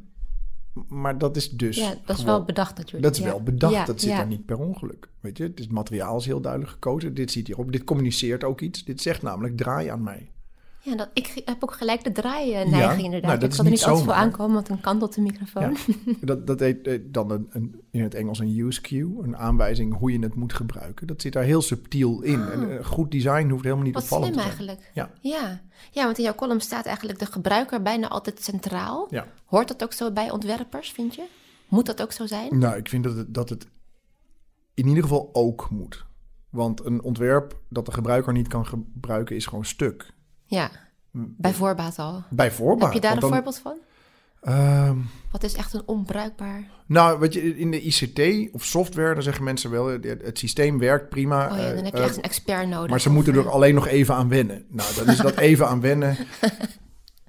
maar 0.88 1.18
dat 1.18 1.36
is 1.36 1.50
dus. 1.50 1.78
Ja, 1.78 1.90
dat 1.90 1.98
is 1.98 2.16
gewoon- 2.16 2.26
wel 2.26 2.46
bedacht 2.46 2.78
natuurlijk. 2.78 3.04
Dat 3.04 3.16
is 3.16 3.20
ja. 3.20 3.26
wel 3.26 3.44
bedacht. 3.44 3.74
Ja, 3.74 3.86
dat 3.86 4.02
zit 4.02 4.10
daar 4.10 4.28
niet 4.28 4.46
per 4.46 4.60
ongeluk. 4.60 5.10
Weet 5.20 5.38
je, 5.38 5.44
het, 5.44 5.72
materiaal 5.72 6.18
is 6.18 6.26
heel 6.26 6.42
duidelijk 6.42 6.72
gekozen. 6.72 7.14
Dit 7.14 7.32
ziet 7.32 7.48
hierop. 7.48 7.72
Dit 7.72 7.84
communiceert 7.84 8.44
ook 8.44 8.62
iets. 8.62 8.84
Dit 8.84 9.02
zegt 9.02 9.22
namelijk 9.22 9.58
draai 9.58 9.88
aan 9.88 10.04
mij. 10.04 10.32
Ja, 10.84 10.96
dat, 10.96 11.10
ik 11.14 11.42
heb 11.46 11.64
ook 11.64 11.74
gelijk 11.74 12.04
de 12.04 12.12
draai-neiging 12.12 13.00
Ja, 13.00 13.04
inderdaad. 13.04 13.30
nou, 13.30 13.40
dat 13.40 13.50
ik 13.50 13.56
zal 13.56 13.66
er 13.66 13.72
niet 13.72 13.84
altijd 13.84 14.06
voor 14.06 14.14
aankomen, 14.14 14.54
want 14.54 14.70
een 14.70 14.82
kant 14.82 15.04
op 15.04 15.14
de 15.14 15.22
microfoon. 15.22 15.78
Ja. 15.96 16.14
Dat, 16.22 16.48
dat 16.48 16.60
heet 16.60 16.88
eh, 16.88 17.00
dan 17.06 17.32
een, 17.32 17.48
een, 17.50 17.82
in 17.92 18.02
het 18.04 18.16
Engels 18.16 18.40
een 18.40 18.60
use 18.60 18.82
cue. 18.82 19.24
Een 19.24 19.38
aanwijzing 19.38 19.98
hoe 19.98 20.12
je 20.12 20.20
het 20.20 20.36
moet 20.36 20.54
gebruiken. 20.54 21.08
Dat 21.08 21.22
zit 21.22 21.34
daar 21.34 21.44
heel 21.44 21.62
subtiel 21.62 22.22
in. 22.22 22.42
En 22.50 22.78
eh, 22.78 22.86
goed 22.86 23.12
design 23.12 23.50
hoeft 23.50 23.64
helemaal 23.64 23.86
niet 23.86 23.94
Wat 23.94 24.04
opvallend 24.04 24.34
slim 24.34 24.48
te 24.48 24.54
zijn. 24.56 24.68
eigenlijk. 24.68 24.92
Ja. 24.94 25.12
ja. 25.22 25.62
Ja, 25.92 26.04
want 26.04 26.18
in 26.18 26.24
jouw 26.24 26.36
column 26.36 26.62
staat 26.62 26.86
eigenlijk 26.86 27.20
de 27.20 27.26
gebruiker 27.26 27.82
bijna 27.82 28.08
altijd 28.08 28.44
centraal. 28.44 29.08
Ja. 29.10 29.28
Hoort 29.46 29.68
dat 29.68 29.84
ook 29.84 29.94
zo 29.94 30.12
bij 30.12 30.32
ontwerpers, 30.32 30.92
vind 30.92 31.16
je? 31.16 31.24
Moet 31.68 31.86
dat 31.86 32.02
ook 32.02 32.12
zo 32.12 32.26
zijn? 32.26 32.60
Nou, 32.60 32.78
ik 32.78 32.90
vind 32.90 33.04
dat 33.04 33.16
het, 33.16 33.34
dat 33.34 33.50
het 33.50 33.68
in 34.74 34.88
ieder 34.88 35.04
geval 35.04 35.30
ook 35.34 35.70
moet. 35.70 36.06
Want 36.50 36.86
een 36.86 37.02
ontwerp 37.02 37.60
dat 37.70 37.86
de 37.86 37.92
gebruiker 37.92 38.34
niet 38.34 38.48
kan 38.48 38.66
gebruiken 38.66 39.36
is 39.36 39.46
gewoon 39.46 39.66
stuk. 39.66 40.14
Ja, 40.52 40.72
bij 41.12 41.54
voorbaat 41.54 42.00
al. 42.00 42.24
Bij 42.30 42.52
voorbaat. 42.52 42.84
Heb 42.86 42.94
je 42.94 43.00
daar 43.02 43.14
een 43.14 43.20
dan- 43.20 43.32
voorbeeld 43.32 43.58
van? 43.60 43.78
Ehm, 44.42 44.98
Wat 45.32 45.44
is 45.44 45.54
echt 45.54 45.74
een 45.74 45.84
onbruikbaar... 45.86 46.64
Nou, 46.86 47.20
weet 47.20 47.34
je, 47.34 47.58
in 47.58 47.72
de 47.72 47.82
ICT 47.82 48.50
of 48.54 48.66
software, 48.66 49.14
dan 49.14 49.24
zeggen 49.24 49.44
mensen 49.44 49.72
wel, 49.72 49.86
het, 49.88 50.04
het 50.04 50.38
systeem 50.40 50.80
werkt 50.80 51.10
prima. 51.10 51.52
Oh 51.52 51.58
ja, 51.58 51.74
dan 51.74 51.84
heb 51.84 51.94
je 51.94 52.00
eh, 52.00 52.06
echt 52.06 52.18
een 52.18 52.24
expert 52.24 52.68
nodig. 52.68 52.90
maar 52.90 53.02
ze 53.02 53.08
of, 53.08 53.14
moeten 53.14 53.34
eh, 53.34 53.40
er 53.40 53.50
alleen 53.50 53.76
nog 53.76 53.88
even 53.88 54.16
aan 54.16 54.30
wennen. 54.30 54.66
Nou, 54.70 54.96
dan 54.96 55.08
is 55.08 55.18
dat 55.18 55.38
even 55.50 55.68
aan 55.68 55.82
wennen. 55.82 56.18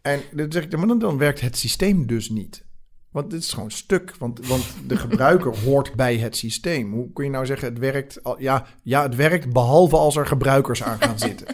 En 0.02 0.20
dan 0.32 0.52
zeg 0.52 0.64
ik, 0.64 0.76
maar 0.76 0.86
dan, 0.86 0.98
dan 0.98 1.18
werkt 1.18 1.40
het 1.40 1.58
systeem 1.58 2.06
dus 2.06 2.30
niet. 2.30 2.64
Want 3.10 3.30
dit 3.30 3.40
is 3.40 3.52
gewoon 3.52 3.70
stuk. 3.70 4.14
Want, 4.18 4.46
want 4.46 4.64
de 4.86 4.96
gebruiker 4.96 5.58
hoort 5.64 5.94
bij 5.94 6.16
het 6.16 6.36
systeem. 6.36 6.92
Hoe 6.92 7.12
kun 7.12 7.24
je 7.24 7.30
nou 7.30 7.46
zeggen, 7.46 7.68
het 7.68 7.78
werkt? 7.78 8.24
al- 8.24 8.40
Ja, 8.40 8.66
ja, 8.82 9.02
het 9.02 9.16
werkt 9.16 9.52
behalve 9.52 9.96
als 9.96 10.16
er 10.16 10.26
gebruikers 10.26 10.82
aan 10.82 11.00
gaan 11.00 11.18
zitten. 11.18 11.46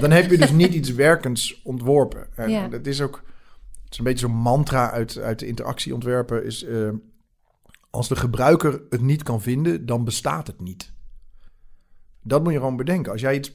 Dan 0.00 0.10
heb 0.10 0.30
je 0.30 0.38
dus 0.38 0.50
niet 0.50 0.74
iets 0.74 0.90
werkends 0.92 1.60
ontworpen. 1.64 2.26
En 2.34 2.50
Ja. 2.50 2.68
dat 2.68 2.86
is 2.86 3.00
ook... 3.00 3.22
Het 3.84 3.92
is 3.92 3.98
een 3.98 4.04
beetje 4.04 4.26
zo'n 4.26 4.36
mantra 4.36 4.90
uit, 4.90 5.18
uit 5.18 5.38
de 5.38 5.46
interactieontwerpen. 5.46 6.44
Is, 6.44 6.64
eh, 6.64 6.88
als 7.90 8.08
de 8.08 8.16
gebruiker 8.16 8.82
het 8.90 9.00
niet 9.00 9.22
kan 9.22 9.42
vinden, 9.42 9.86
dan 9.86 10.04
bestaat 10.04 10.46
het 10.46 10.60
niet. 10.60 10.92
Dat 12.22 12.42
moet 12.42 12.52
je 12.52 12.58
gewoon 12.58 12.76
bedenken. 12.76 13.12
Als 13.12 13.20
jij 13.20 13.34
iets... 13.34 13.52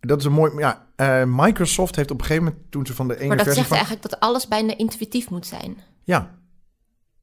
Dat 0.00 0.18
is 0.18 0.24
een 0.24 0.32
mooi... 0.32 0.58
Ja, 0.58 0.86
eh, 0.96 1.22
Microsoft 1.26 1.96
heeft 1.96 2.10
op 2.10 2.20
een 2.20 2.26
gegeven 2.26 2.44
moment, 2.44 2.70
toen 2.70 2.86
ze 2.86 2.94
van 2.94 3.08
de 3.08 3.16
ene 3.16 3.26
Maar 3.26 3.36
dat 3.36 3.46
versie 3.46 3.64
zegt 3.64 3.74
van... 3.74 3.86
eigenlijk 3.86 4.10
dat 4.10 4.20
alles 4.20 4.48
bijna 4.48 4.76
intuïtief 4.76 5.30
moet 5.30 5.46
zijn. 5.46 5.76
Ja. 6.04 6.38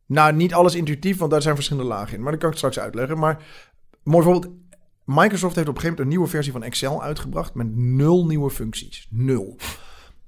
Nou, 0.06 0.34
niet 0.34 0.54
alles 0.54 0.76
intuïtief, 0.76 1.18
want 1.18 1.32
daar 1.32 1.42
zijn 1.42 1.56
verschillende 1.56 1.90
lagen 1.90 2.16
in. 2.16 2.22
Maar 2.22 2.32
dat 2.32 2.42
kan 2.42 2.50
ik 2.50 2.58
straks 2.58 2.80
uitleggen. 2.80 3.18
Maar 3.18 3.44
mooi 4.04 4.24
voorbeeld. 4.24 4.54
Microsoft 5.06 5.56
heeft 5.56 5.68
op 5.68 5.76
een 5.76 5.82
gegeven 5.82 5.84
moment 5.84 6.00
een 6.00 6.08
nieuwe 6.08 6.28
versie 6.28 6.52
van 6.52 6.64
Excel 6.64 7.04
uitgebracht 7.04 7.54
met 7.54 7.76
nul 7.76 8.26
nieuwe 8.26 8.50
functies. 8.50 9.08
Nul. 9.10 9.58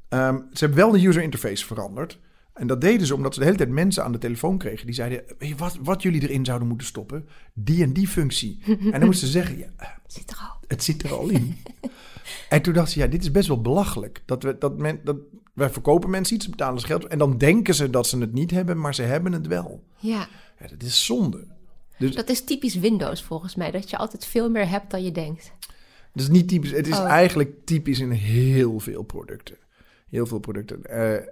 Ehm, 0.10 0.36
ze 0.36 0.66
hebben 0.66 0.78
wel 0.78 0.92
de 0.92 1.08
user 1.08 1.22
interface 1.22 1.66
veranderd. 1.66 2.20
En 2.54 2.68
dat 2.68 2.82
deden 2.82 3.08
ze 3.08 3.16
omdat 3.16 3.34
ze 3.34 3.40
de 3.40 3.46
hele 3.46 3.58
tijd 3.58 3.70
mensen 3.70 4.04
aan 4.04 4.12
de 4.12 4.18
telefoon 4.18 4.58
kregen. 4.58 4.86
Die 4.86 4.96
zeiden, 4.96 5.24
wat, 5.58 5.78
wat 5.82 6.02
jullie 6.02 6.22
erin 6.22 6.46
zouden 6.46 6.68
moeten 6.68 6.88
stoppen? 6.88 7.28
Die 7.54 7.84
en 7.84 7.94
die 7.94 8.08
functie. 8.08 8.60
en 8.68 8.92
dan 8.92 9.06
moesten 9.06 9.28
ze 9.28 9.34
zeggen, 9.34 9.58
ja, 9.58 10.00
Zit 10.08 10.32
er 10.32 10.38
al. 10.38 10.58
het 10.68 10.84
zit 10.84 11.04
er 11.04 11.14
al 11.14 11.30
in. 11.30 11.58
en 12.50 12.62
toen 12.62 12.74
dacht 12.74 12.92
ze, 12.92 13.00
ja, 13.00 13.08
dit 13.08 13.22
is 13.22 13.32
best 13.32 13.48
wel 13.48 13.62
belachelijk. 13.62 14.22
Dat 14.26 14.44
we, 14.44 14.56
dat 14.60 14.78
men, 14.78 15.00
dat, 15.04 15.18
wij 15.54 15.70
verkopen 15.70 16.10
mensen 16.10 16.36
iets, 16.36 16.50
betalen 16.50 16.80
ze 16.80 16.86
geld. 16.86 17.06
En 17.06 17.18
dan 17.18 17.38
denken 17.38 17.76
ze 17.76 17.90
dat 17.90 18.08
ze 18.08 18.18
het 18.18 18.34
niet 18.34 18.52
hebben, 18.52 18.80
maar 18.80 18.96
ze 18.96 19.02
hebben 19.02 19.32
het 19.32 19.48
wel. 19.48 19.84
Ja, 19.98 20.28
Ja, 20.60 20.68
dat 20.68 20.84
is 20.84 21.06
zonde. 21.06 21.48
Dus 22.00 22.16
dat 22.16 22.30
is 22.30 22.44
typisch 22.44 22.76
Windows 22.76 23.24
volgens 23.24 23.56
mij. 23.56 23.72
Dat 23.72 23.90
je 23.90 23.98
altijd 23.98 24.26
veel 24.26 24.50
meer 24.50 24.70
hebt 24.70 24.92
dan 24.92 25.04
je 25.04 25.12
denkt. 25.12 25.52
dat 26.14 26.22
is 26.24 26.30
niet 26.30 26.48
typisch. 26.48 26.72
Het 26.72 26.88
is 26.88 26.98
Oh. 27.00 27.06
eigenlijk 27.06 27.66
typisch 27.66 28.00
in 28.00 28.12
heel 28.12 28.80
veel 28.80 29.04
producten. 29.04 29.58
Heel 30.10 30.26
veel 30.26 30.40
producten. 30.40 30.84
Eh, 30.84 31.28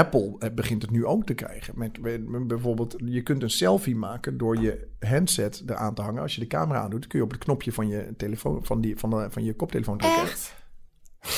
Apple 0.00 0.36
eh, 0.38 0.50
begint 0.54 0.82
het 0.82 0.90
nu 0.90 1.06
ook 1.06 1.26
te 1.26 1.34
krijgen. 1.34 1.74
Met, 1.76 2.00
met- 2.00 2.28
met 2.28 2.46
bijvoorbeeld, 2.46 2.96
je 3.04 3.22
kunt 3.22 3.42
een 3.42 3.50
selfie 3.50 3.96
maken 3.96 4.38
door 4.38 4.56
je 4.60 4.86
handset 5.00 5.62
eraan 5.66 5.94
te 5.94 6.02
hangen. 6.02 6.22
Als 6.22 6.34
je 6.34 6.40
de 6.40 6.46
camera 6.46 6.80
aandoet, 6.80 7.06
kun 7.06 7.18
je 7.18 7.24
op 7.24 7.30
het 7.30 7.44
knopje 7.44 7.72
van 7.72 7.88
je 7.88 8.14
telefoon, 8.16 8.64
van, 8.64 8.80
die, 8.80 8.98
van, 8.98 9.10
de, 9.10 9.26
van 9.30 9.44
je 9.44 9.54
koptelefoon 9.54 9.98
drukken. 9.98 10.22
Echt? 10.22 10.54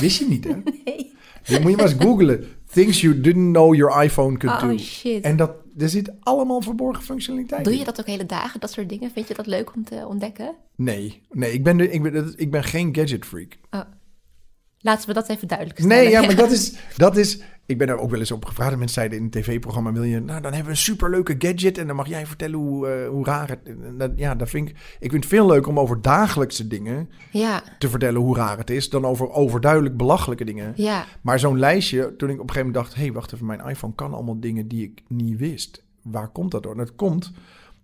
Wist 0.01 0.19
je 0.19 0.29
niet, 0.29 0.45
hè? 0.45 0.55
Nee. 0.85 1.11
Dan 1.47 1.63
moet 1.63 1.71
je 1.71 1.77
maar 1.77 1.87
eens 1.91 2.03
googlen. 2.05 2.45
Things 2.73 3.01
you 3.01 3.21
didn't 3.21 3.53
know 3.53 3.75
your 3.75 4.03
iPhone 4.05 4.37
could 4.37 4.63
Oh 4.63 4.69
do. 4.69 4.79
shit. 4.79 5.25
En 5.25 5.37
dat, 5.37 5.53
er 5.79 5.89
zit 5.89 6.13
allemaal 6.21 6.61
verborgen 6.61 7.05
functionaliteit 7.05 7.65
Doe 7.65 7.79
je 7.79 7.85
dat 7.85 8.01
ook 8.01 8.07
hele 8.07 8.27
dagen, 8.27 8.61
dat 8.61 8.73
soort 8.73 8.89
dingen? 8.89 9.11
Vind 9.11 9.29
je 9.29 9.35
dat 9.35 9.47
leuk 9.47 9.75
om 9.75 9.85
te 9.85 10.07
ontdekken? 10.07 10.55
Nee, 10.77 11.23
nee 11.31 11.53
ik, 11.53 11.65
ben 11.65 11.77
de, 11.77 11.91
ik, 11.91 12.03
ben, 12.03 12.33
ik 12.37 12.51
ben 12.51 12.65
geen 12.65 12.95
gadget 12.95 13.25
freak. 13.25 13.59
Laten 14.79 15.09
we 15.09 15.15
dat 15.15 15.29
even 15.29 15.49
duidelijk 15.49 15.79
stellen. 15.79 15.97
Nee, 15.97 16.11
ja, 16.11 16.21
maar 16.21 16.35
dat 16.35 16.51
is, 16.51 16.75
dat 16.97 17.17
is... 17.17 17.39
Ik 17.67 17.79
ben 17.79 17.89
er 17.89 17.99
ook 17.99 18.11
wel 18.11 18.19
eens 18.19 18.31
op 18.31 18.45
gevraagd. 18.45 18.71
Mensen 18.71 18.89
zeiden 18.95 19.19
in 19.19 19.25
een 19.25 19.31
tv-programma... 19.31 19.93
Wil 19.93 20.03
je, 20.03 20.21
nou, 20.21 20.41
dan 20.41 20.53
hebben 20.53 20.65
we 20.65 20.71
een 20.71 20.77
superleuke 20.77 21.35
gadget... 21.39 21.79
en 21.79 21.87
dan 21.87 21.97
mag 21.97 22.07
jij 22.09 22.27
vertellen 22.27 22.59
hoe, 22.59 22.89
eh, 22.89 23.09
hoe 23.09 23.25
raar 23.25 23.49
het... 23.49 23.59
dat- 23.99 24.13
ja, 24.17 24.35
dat 24.35 24.49
vind 24.51 24.69
ik... 24.69 24.77
Ik 25.01 25.11
vind 25.11 25.25
het 25.25 25.33
veel 25.33 25.47
leuker 25.47 25.69
om 25.71 25.79
over 25.79 26.03
dagelijkse 26.03 26.67
dingen... 26.67 27.11
Ja, 27.31 27.63
te 27.79 27.89
vertellen 27.89 28.21
hoe 28.21 28.37
raar 28.37 28.59
het 28.59 28.71
is... 28.71 28.91
dan 28.91 29.05
over 29.05 29.31
overduidelijk 29.31 29.97
belachelijke 29.97 30.45
dingen. 30.45 30.73
ja. 30.77 31.05
Maar 31.23 31.39
zo'n 31.39 31.59
lijstje... 31.59 32.17
Toen 32.17 32.29
ik 32.31 32.41
op 32.41 32.49
een 32.49 32.55
gegeven 32.55 32.67
moment 32.67 32.75
dacht... 32.75 32.95
hé, 32.95 33.03
hey, 33.03 33.13
wacht 33.13 33.33
even, 33.33 33.47
mijn 33.47 33.67
iPhone 33.69 33.95
kan 33.95 34.15
allemaal 34.15 34.41
dingen 34.41 34.69
die 34.69 34.83
ik 34.83 35.03
niet 35.09 35.39
wist. 35.39 35.85
Waar 36.03 36.29
komt 36.29 36.51
dat 36.51 36.63
door? 36.63 36.73
En 36.73 36.79
dat 36.79 36.95
komt 36.95 37.33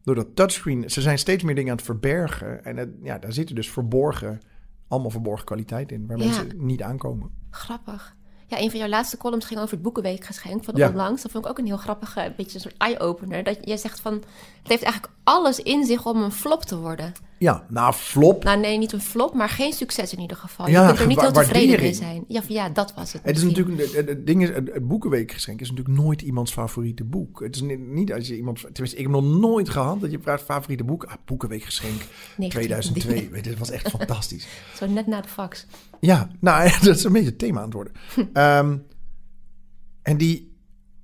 door 0.05 0.15
dat 0.15 0.37
touchscreen. 0.37 0.91
Ze 0.91 1.01
zijn 1.01 1.19
steeds 1.19 1.43
meer 1.43 1.55
dingen 1.55 1.71
aan 1.71 1.77
het 1.77 1.87
verbergen. 1.87 2.65
En 2.65 2.77
het, 2.77 2.89
ja, 3.03 3.19
daar 3.19 3.33
zitten 3.33 3.55
dus 3.55 3.71
verborgen... 3.71 4.41
allemaal 4.89 5.11
verborgen 5.11 5.45
kwaliteit 5.45 5.93
in... 5.93 6.07
waar 6.07 6.19
Ja. 6.19 6.25
mensen 6.25 6.49
niet 6.57 6.83
aankomen. 6.83 7.31
Grappig. 7.51 8.17
Ja, 8.49 8.61
een 8.61 8.71
van 8.71 8.79
jouw 8.79 8.89
laatste 8.89 9.17
columns 9.17 9.45
ging 9.47 9.61
over 9.61 9.73
het 9.73 9.83
Boekenweekgeschenk 9.83 10.65
van 10.65 10.77
Ja. 10.77 10.89
onlangs. 10.89 11.23
Dat 11.23 11.31
vond 11.31 11.45
ik 11.45 11.51
ook 11.51 11.59
een 11.59 11.67
heel 11.67 11.77
grappige, 11.77 12.25
een 12.25 12.35
beetje 12.37 12.55
een 12.55 12.61
soort 12.61 12.75
eye-opener. 12.79 13.45
Dat 13.45 13.59
jij 13.63 13.77
zegt 13.77 14.01
van, 14.01 14.13
het 14.15 14.69
heeft 14.69 14.83
eigenlijk 14.83 15.13
alles 15.25 15.59
in 15.61 15.85
zich 15.85 16.07
om 16.07 16.23
een 16.23 16.33
flop 16.33 16.63
te 16.65 16.79
worden. 16.79 17.13
Ja, 17.39 17.67
nou, 17.69 17.93
flop. 17.93 18.45
Nou 18.45 18.61
nee, 18.61 18.79
niet 18.79 18.93
een 18.93 19.01
flop, 19.01 19.35
maar 19.35 19.49
geen 19.49 19.73
succes 19.73 20.13
in 20.13 20.21
ieder 20.21 20.37
geval. 20.37 20.67
Je 20.67 20.73
Ja, 20.73 20.87
kunt 20.87 20.99
er 20.99 21.07
niet 21.07 21.21
heel 21.21 21.33
tevreden 21.33 21.81
mee 21.81 21.93
zijn. 21.95 22.25
Ja, 22.29 22.43
ja, 22.49 22.69
dat 22.69 22.95
was 22.95 23.13
het. 23.13 23.23
Het 23.25 23.37
is 23.37 23.45
misschien. 23.45 23.67
natuurlijk, 23.67 23.97
het, 23.97 24.09
het 24.09 24.27
ding 24.27 24.43
is, 24.43 24.49
het, 24.49 24.89
boekenweekgeschenk 24.89 25.61
is 25.61 25.71
natuurlijk 25.71 25.99
nooit 25.99 26.23
iemands 26.23 26.53
favoriete 26.53 27.05
boek. 27.05 27.41
Het 27.41 27.55
is 27.55 27.63
niet, 27.63 27.79
niet 27.79 28.13
als 28.13 28.29
je 28.29 28.37
iemand, 28.37 28.61
tenminste, 28.61 28.97
ik 28.97 29.03
heb 29.03 29.13
nog 29.13 29.25
nooit 29.25 29.69
gehad 29.69 30.01
dat 30.01 30.11
je 30.11 30.19
vraagt 30.19 30.43
favoriete 30.43 30.85
boek. 30.85 31.05
Ah, 31.05 31.15
boekenweekgeschenk 31.25 32.01
2002. 32.49 33.29
Weet 33.33 33.45
je, 33.45 33.51
dat 33.51 33.59
was 33.59 33.71
echt 33.71 33.89
fantastisch. 33.89 34.47
Zo 34.75 34.87
net 34.87 35.07
na 35.07 35.21
de 35.21 35.29
fax. 35.29 35.67
Ja, 36.01 36.31
nou, 36.41 36.71
dat 36.85 36.97
is 36.97 37.05
een 37.05 37.13
beetje 37.13 37.29
het 37.29 37.39
thema 37.39 37.59
aan 37.59 37.65
het 37.65 37.75
worden. 37.75 37.93
Ehm, 38.33 38.77
en 40.03 40.17
die, 40.17 40.57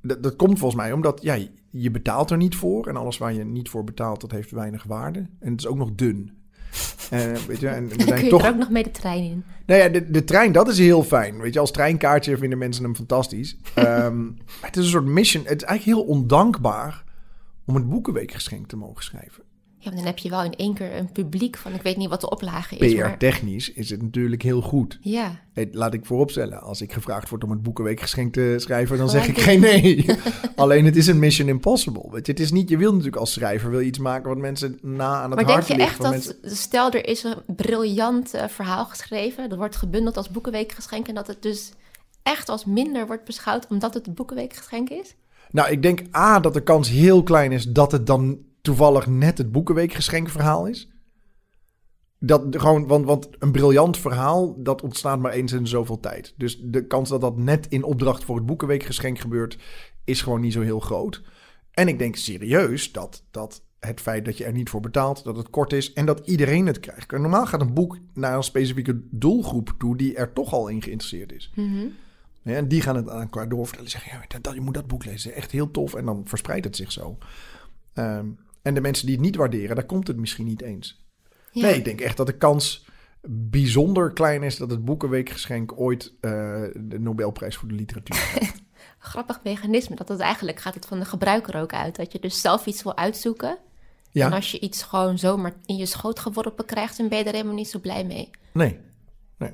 dat, 0.03 0.23
dat 0.23 0.37
komt 0.37 0.59
volgens 0.59 0.81
mij 0.81 0.93
omdat, 0.93 1.23
ja, 1.23 1.39
je 1.77 1.91
betaalt 1.91 2.31
er 2.31 2.37
niet 2.37 2.57
voor. 2.57 2.87
En 2.87 2.97
alles 2.97 3.19
waar 3.19 3.33
je 3.33 3.45
niet 3.45 3.69
voor 3.69 3.85
betaalt, 3.85 4.21
dat 4.21 4.31
heeft 4.31 4.51
weinig 4.51 4.83
waarde. 4.83 5.19
En 5.19 5.51
het 5.51 5.61
is 5.61 5.67
ook 5.67 5.77
nog 5.77 5.91
dun. 5.95 6.33
Eh, 7.11 7.33
weet 7.33 7.61
je, 7.61 7.69
en 7.69 7.89
we 7.89 7.89
Dan 7.97 7.97
kun 7.97 8.07
zijn 8.07 8.25
je 8.25 8.31
toch 8.31 8.43
er 8.43 8.51
ook 8.51 8.57
nog 8.57 8.71
mee 8.71 8.83
de 8.83 8.91
trein 8.91 9.25
in. 9.25 9.45
Nou 9.67 9.81
ja, 9.81 9.89
de, 9.89 10.11
de 10.11 10.25
trein, 10.25 10.53
dat 10.53 10.69
is 10.69 10.79
heel 10.79 11.03
fijn. 11.03 11.41
Weet 11.41 11.55
je, 11.55 11.61
als 11.61 11.71
treinkaartje 11.71 12.37
vinden 12.37 12.59
mensen 12.59 12.85
hem 12.85 12.97
fantastisch. 12.97 13.57
Maar 13.75 14.13
het 14.61 14.77
is 14.77 14.85
een 14.85 14.91
soort 14.91 15.05
mission. 15.05 15.45
Het 15.45 15.63
is 15.63 15.69
eigenlijk 15.69 15.99
heel 15.99 16.17
ondankbaar 16.17 17.05
om 17.65 17.75
het 17.75 17.89
boekenweekgeschenk 17.89 18.67
te 18.67 18.77
mogen 18.77 19.05
schrijven. 19.05 19.43
Ja, 19.85 19.91
maar 19.91 19.99
dan 19.99 20.09
heb 20.09 20.19
je 20.19 20.31
wel 20.31 20.43
in 20.45 20.55
één 20.57 20.75
keer 20.75 20.97
een 20.97 21.13
publiek 21.13 21.57
van, 21.57 21.75
ik 21.75 21.83
weet 21.83 21.97
niet 21.97 22.09
wat 22.09 22.21
de 22.21 22.31
oplage 22.31 22.77
is, 22.77 22.95
maar... 22.95 23.11
PR-technisch 23.11 23.73
is 23.73 23.91
het 23.91 24.03
natuurlijk 24.03 24.43
heel 24.43 24.61
goed. 24.61 24.99
Ja, 25.01 25.43
Hey, 25.53 25.69
Laat 25.73 25.95
ik 25.95 26.07
vooropstellen, 26.07 26.61
als 26.63 26.81
ik 26.81 26.93
gevraagd 26.93 27.29
word 27.29 27.45
om 27.45 27.51
het 27.51 27.63
boekenweekgeschenk 27.63 28.33
te 28.33 28.55
schrijven, 28.59 28.99
dan 28.99 29.09
Gelijk 29.09 29.25
zeg 29.27 29.37
ik 29.37 29.43
geen 29.43 29.61
nee. 29.61 30.07
Alleen 30.57 30.85
het 30.85 30.97
is 30.97 31.07
een 31.07 31.19
mission 31.19 31.49
impossible. 31.49 32.07
Weet 32.11 32.27
je, 32.27 32.33
het 32.33 32.41
is 32.41 32.53
niet, 32.53 32.69
je 32.69 32.77
wil 32.77 32.91
natuurlijk 32.91 33.17
als 33.17 33.33
schrijver 33.33 33.71
wil 33.71 33.81
je 33.81 33.87
iets 33.87 33.99
maken 33.99 34.29
wat 34.29 34.39
mensen 34.39 34.79
na 34.83 35.15
aan 35.15 35.31
het 35.31 35.35
maar 35.35 35.39
denk 35.47 35.49
hart 35.59 35.67
je 35.67 35.77
ligt. 35.77 35.89
echt 35.89 35.99
wat 35.99 36.13
dat, 36.13 36.25
mensen- 36.41 36.57
stel 36.57 36.91
er 36.91 37.07
is 37.09 37.23
een 37.23 37.55
briljant 37.57 38.35
eh, 38.35 38.49
verhaal 38.49 38.85
geschreven, 38.85 39.49
dat 39.49 39.59
wordt 39.59 39.77
gebundeld 39.77 40.17
als 40.17 40.31
boekenweekgeschenk 40.31 41.09
en 41.09 41.15
dat 41.15 41.27
het 41.27 41.43
dus 41.43 41.73
echt 42.23 42.49
als 42.49 42.65
minder 42.65 43.07
wordt 43.07 43.25
beschouwd 43.25 43.67
omdat 43.69 43.95
het 43.95 44.15
boekenweekgeschenk 44.15 44.89
is? 44.91 45.15
Nou, 45.51 45.71
ik 45.71 45.83
denk 45.83 46.01
A, 46.17 46.41
dat 46.41 46.55
de 46.55 46.63
kans 46.63 46.89
heel 46.89 47.23
klein 47.23 47.53
is 47.53 47.65
dat 47.65 47.93
het 47.93 48.07
dan 48.07 48.39
toevallig 48.65 49.07
net 49.07 49.39
het 49.39 49.53
boekenweekgeschenkverhaal 49.53 50.67
is. 50.67 50.89
Dat 52.19 52.45
gewoon, 52.51 52.87
want, 52.87 53.05
want 53.05 53.29
een 53.39 53.53
briljant 53.53 53.99
verhaal, 53.99 54.63
dat 54.63 54.83
ontstaat 54.83 55.19
maar 55.21 55.33
eens 55.33 55.53
in 55.53 55.67
zoveel 55.67 56.01
tijd. 56.01 56.35
Dus 56.37 56.59
de 56.63 56.87
kans 56.87 57.09
dat 57.09 57.21
dat 57.21 57.37
net 57.37 57.67
in 57.69 57.83
opdracht 57.83 58.25
voor 58.25 58.37
het 58.37 58.47
boekenweekgeschenk 58.47 59.19
gebeurt, 59.19 59.59
is 60.05 60.23
gewoon 60.23 60.41
niet 60.41 60.53
zo 60.53 60.61
heel 60.61 60.81
groot. 60.81 61.23
En 61.71 61.89
ik 61.89 61.99
denk 61.99 62.17
serieus 62.17 62.93
dat, 62.93 63.25
dat 63.31 63.63
het 63.81 64.01
feit 64.01 64.25
dat 64.25 64.39
je 64.39 64.45
er 64.45 64.53
niet 64.53 64.71
voor 64.71 64.81
betaalt, 64.81 65.25
dat 65.25 65.37
het 65.37 65.51
kort 65.51 65.73
is 65.73 65.93
en 65.93 66.07
dat 66.07 66.27
iedereen 66.29 66.67
het 66.67 66.81
krijgt. 66.81 67.11
Normaal 67.11 67.47
gaat 67.47 67.61
een 67.61 67.75
boek 67.75 67.99
naar 68.15 68.37
een 68.37 68.43
specifieke 68.43 69.01
doelgroep 69.11 69.75
toe 69.79 69.97
die 69.97 70.15
er 70.17 70.33
toch 70.33 70.53
al 70.53 70.69
in 70.69 70.83
geïnteresseerd 70.83 71.33
is. 71.33 71.53
Ja, 72.43 72.53
en 72.55 72.69
die 72.69 72.81
gaan 72.81 72.97
het 72.97 73.09
aan 73.09 73.21
elkaar 73.21 73.49
doorvertellen. 73.49 73.91
Zeggen, 73.91 74.13
ja, 74.13 74.25
dat, 74.29 74.43
dat- 74.43 74.55
je 74.55 74.61
moet 74.61 74.75
dat 74.75 74.87
boek 74.87 75.05
lezen. 75.05 75.35
Echt 75.35 75.51
heel 75.51 75.71
tof. 75.71 75.95
En 75.95 76.05
dan 76.05 76.23
verspreidt 76.25 76.65
het 76.65 76.77
zich 76.77 76.93
zo. 76.93 77.19
Ehm, 77.93 78.27
en 78.65 78.75
de 78.75 78.81
mensen 78.81 79.07
die 79.07 79.15
het 79.15 79.25
niet 79.25 79.37
waarderen, 79.37 79.77
daar 79.77 79.85
komt 79.87 80.07
het 80.07 80.17
misschien 80.17 80.47
niet 80.47 80.63
eens. 80.63 81.05
Ja. 81.53 81.63
Nee, 81.67 81.75
ik 81.77 81.85
denk 81.85 82.01
echt 82.01 82.17
dat 82.17 82.27
de 82.27 82.37
kans 82.37 82.87
bijzonder 83.29 84.13
klein 84.13 84.43
is... 84.43 84.57
dat 84.57 84.71
het 84.71 84.85
Boekenweekgeschenk 84.85 85.73
ooit 85.81 86.13
eh, 86.21 86.31
de 86.77 86.99
Nobelprijs 87.01 87.57
voor 87.57 87.69
de 87.69 87.75
literatuur 87.75 88.17
krijgt. 88.35 88.63
Grappig 88.99 89.41
mechanisme, 89.45 89.97
dat 89.97 90.09
het 90.09 90.21
eigenlijk 90.21 90.61
gaat 90.61 90.75
het 90.75 90.87
van 90.87 90.99
de 90.99 91.05
gebruiker 91.05 91.61
ook 91.61 91.73
uit. 91.73 91.97
Dat 91.97 92.13
je 92.13 92.19
dus 92.21 92.41
zelf 92.41 92.67
iets 92.67 92.83
wil 92.83 92.97
uitzoeken. 92.97 93.49
En 93.51 93.59
Ja, 94.11 94.29
als 94.29 94.51
je 94.51 94.61
iets 94.61 94.83
gewoon 94.83 95.19
zomaar 95.19 95.53
in 95.67 95.77
je 95.77 95.87
schoot 95.87 96.19
geworpen 96.19 96.65
krijgt, 96.65 96.97
dan 96.97 97.09
ben 97.09 97.19
je 97.19 97.25
er 97.25 97.33
helemaal 97.33 97.55
niet 97.55 97.69
zo 97.69 97.81
blij 97.81 98.05
mee. 98.05 98.31
nee. 98.53 98.79
nee. 99.39 99.53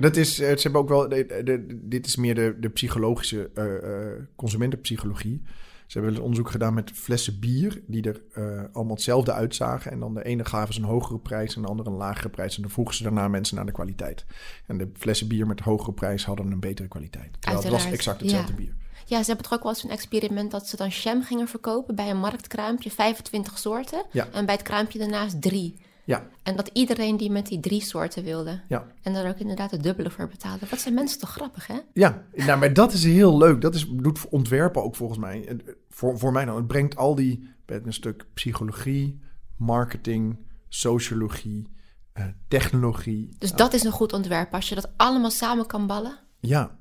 Dat 0.00 0.16
is, 0.16 0.38
eh, 0.40 0.56
ze 0.56 0.62
hebben 0.62 0.80
ook 0.80 0.88
wel, 0.88 1.08
de- 1.08 1.40
de- 1.44 1.80
dit 1.88 2.06
is 2.06 2.16
meer 2.16 2.34
de, 2.34 2.56
de 2.60 2.68
psychologische 2.68 3.50
eh, 3.54 4.24
consumentenpsychologie. 4.36 5.42
Ze 5.92 5.98
hebben 5.98 6.16
wel 6.16 6.22
eens 6.22 6.30
onderzoek 6.30 6.52
gedaan 6.52 6.74
met 6.74 6.90
flessen 6.94 7.38
bier 7.38 7.82
die 7.86 8.02
er 8.02 8.22
eh, 8.32 8.44
allemaal 8.72 8.94
hetzelfde 8.94 9.32
uitzagen. 9.32 9.90
En 9.90 10.00
dan 10.00 10.14
de 10.14 10.24
ene 10.24 10.44
gaven 10.44 10.74
ze 10.74 10.80
een 10.80 10.86
hogere 10.86 11.18
prijs 11.18 11.56
en 11.56 11.62
de 11.62 11.68
andere 11.68 11.90
een 11.90 11.96
lagere 11.96 12.28
prijs. 12.28 12.56
En 12.56 12.62
dan 12.62 12.70
vroegen 12.70 12.94
ze 12.94 13.02
daarna 13.02 13.28
mensen 13.28 13.56
naar 13.56 13.66
de 13.66 13.72
kwaliteit. 13.72 14.24
En 14.66 14.78
de 14.78 14.90
flessen 14.94 15.28
bier 15.28 15.46
met 15.46 15.60
hogere 15.60 15.92
prijs 15.92 16.24
hadden 16.24 16.52
een 16.52 16.60
betere 16.60 16.88
kwaliteit. 16.88 17.36
Terwijl 17.38 17.62
het 17.62 17.72
was 17.72 17.84
exact 17.84 18.20
hetzelfde 18.20 18.52
ja. 18.52 18.58
bier. 18.58 18.74
Ja, 19.04 19.20
ze 19.20 19.26
hebben 19.26 19.44
toch 19.44 19.58
ook 19.58 19.62
wel 19.62 19.72
eens 19.72 19.84
een 19.84 19.90
experiment 19.90 20.50
dat 20.50 20.68
ze 20.68 20.76
dan 20.76 20.88
jam 20.88 21.22
gingen 21.22 21.48
verkopen 21.48 21.94
bij 21.94 22.10
een 22.10 22.20
marktkraampje, 22.20 22.90
25 22.90 23.58
soorten. 23.58 24.04
Ja. 24.10 24.28
En 24.32 24.46
bij 24.46 24.54
het 24.54 24.64
kraampje 24.64 24.98
daarnaast 24.98 25.42
drie. 25.42 25.76
Ja, 26.04 26.26
En 26.42 26.56
dat 26.56 26.70
iedereen 26.72 27.16
die 27.16 27.30
met 27.30 27.46
die 27.46 27.60
drie 27.60 27.80
soorten 27.82 28.24
wilde. 28.24 28.60
ja. 28.68 28.86
En 29.02 29.12
daar 29.12 29.28
ook 29.28 29.38
inderdaad 29.38 29.70
het 29.70 29.82
dubbele 29.82 30.10
voor 30.10 30.28
betaalde. 30.28 30.66
Wat 30.70 30.80
zijn 30.80 30.94
mensen 30.94 31.18
toch 31.18 31.30
grappig, 31.30 31.66
hè? 31.66 31.78
Ja, 31.92 32.22
nou, 32.34 32.58
maar 32.58 32.72
dat 32.72 32.92
is 32.92 33.04
heel 33.04 33.38
leuk. 33.38 33.60
Dat 33.60 33.74
is, 33.74 33.86
doet 33.90 34.28
ontwerpen 34.28 34.82
ook 34.82 34.96
volgens 34.96 35.18
mij. 35.18 35.56
Voor, 35.88 36.18
voor 36.18 36.32
mij 36.32 36.44
dan. 36.44 36.56
Het 36.56 36.66
brengt 36.66 36.96
al 36.96 37.14
die, 37.14 37.48
met 37.66 37.86
een 37.86 37.92
stuk 37.92 38.26
psychologie, 38.34 39.20
marketing, 39.56 40.38
sociologie, 40.68 41.70
eh, 42.12 42.24
technologie. 42.48 43.28
Dus 43.38 43.52
dat 43.52 43.72
is 43.72 43.84
een 43.84 43.92
goed 43.92 44.12
ontwerp. 44.12 44.54
Als 44.54 44.68
je 44.68 44.74
dat 44.74 44.90
allemaal 44.96 45.30
samen 45.30 45.66
kan 45.66 45.86
ballen. 45.86 46.18
Ja, 46.40 46.78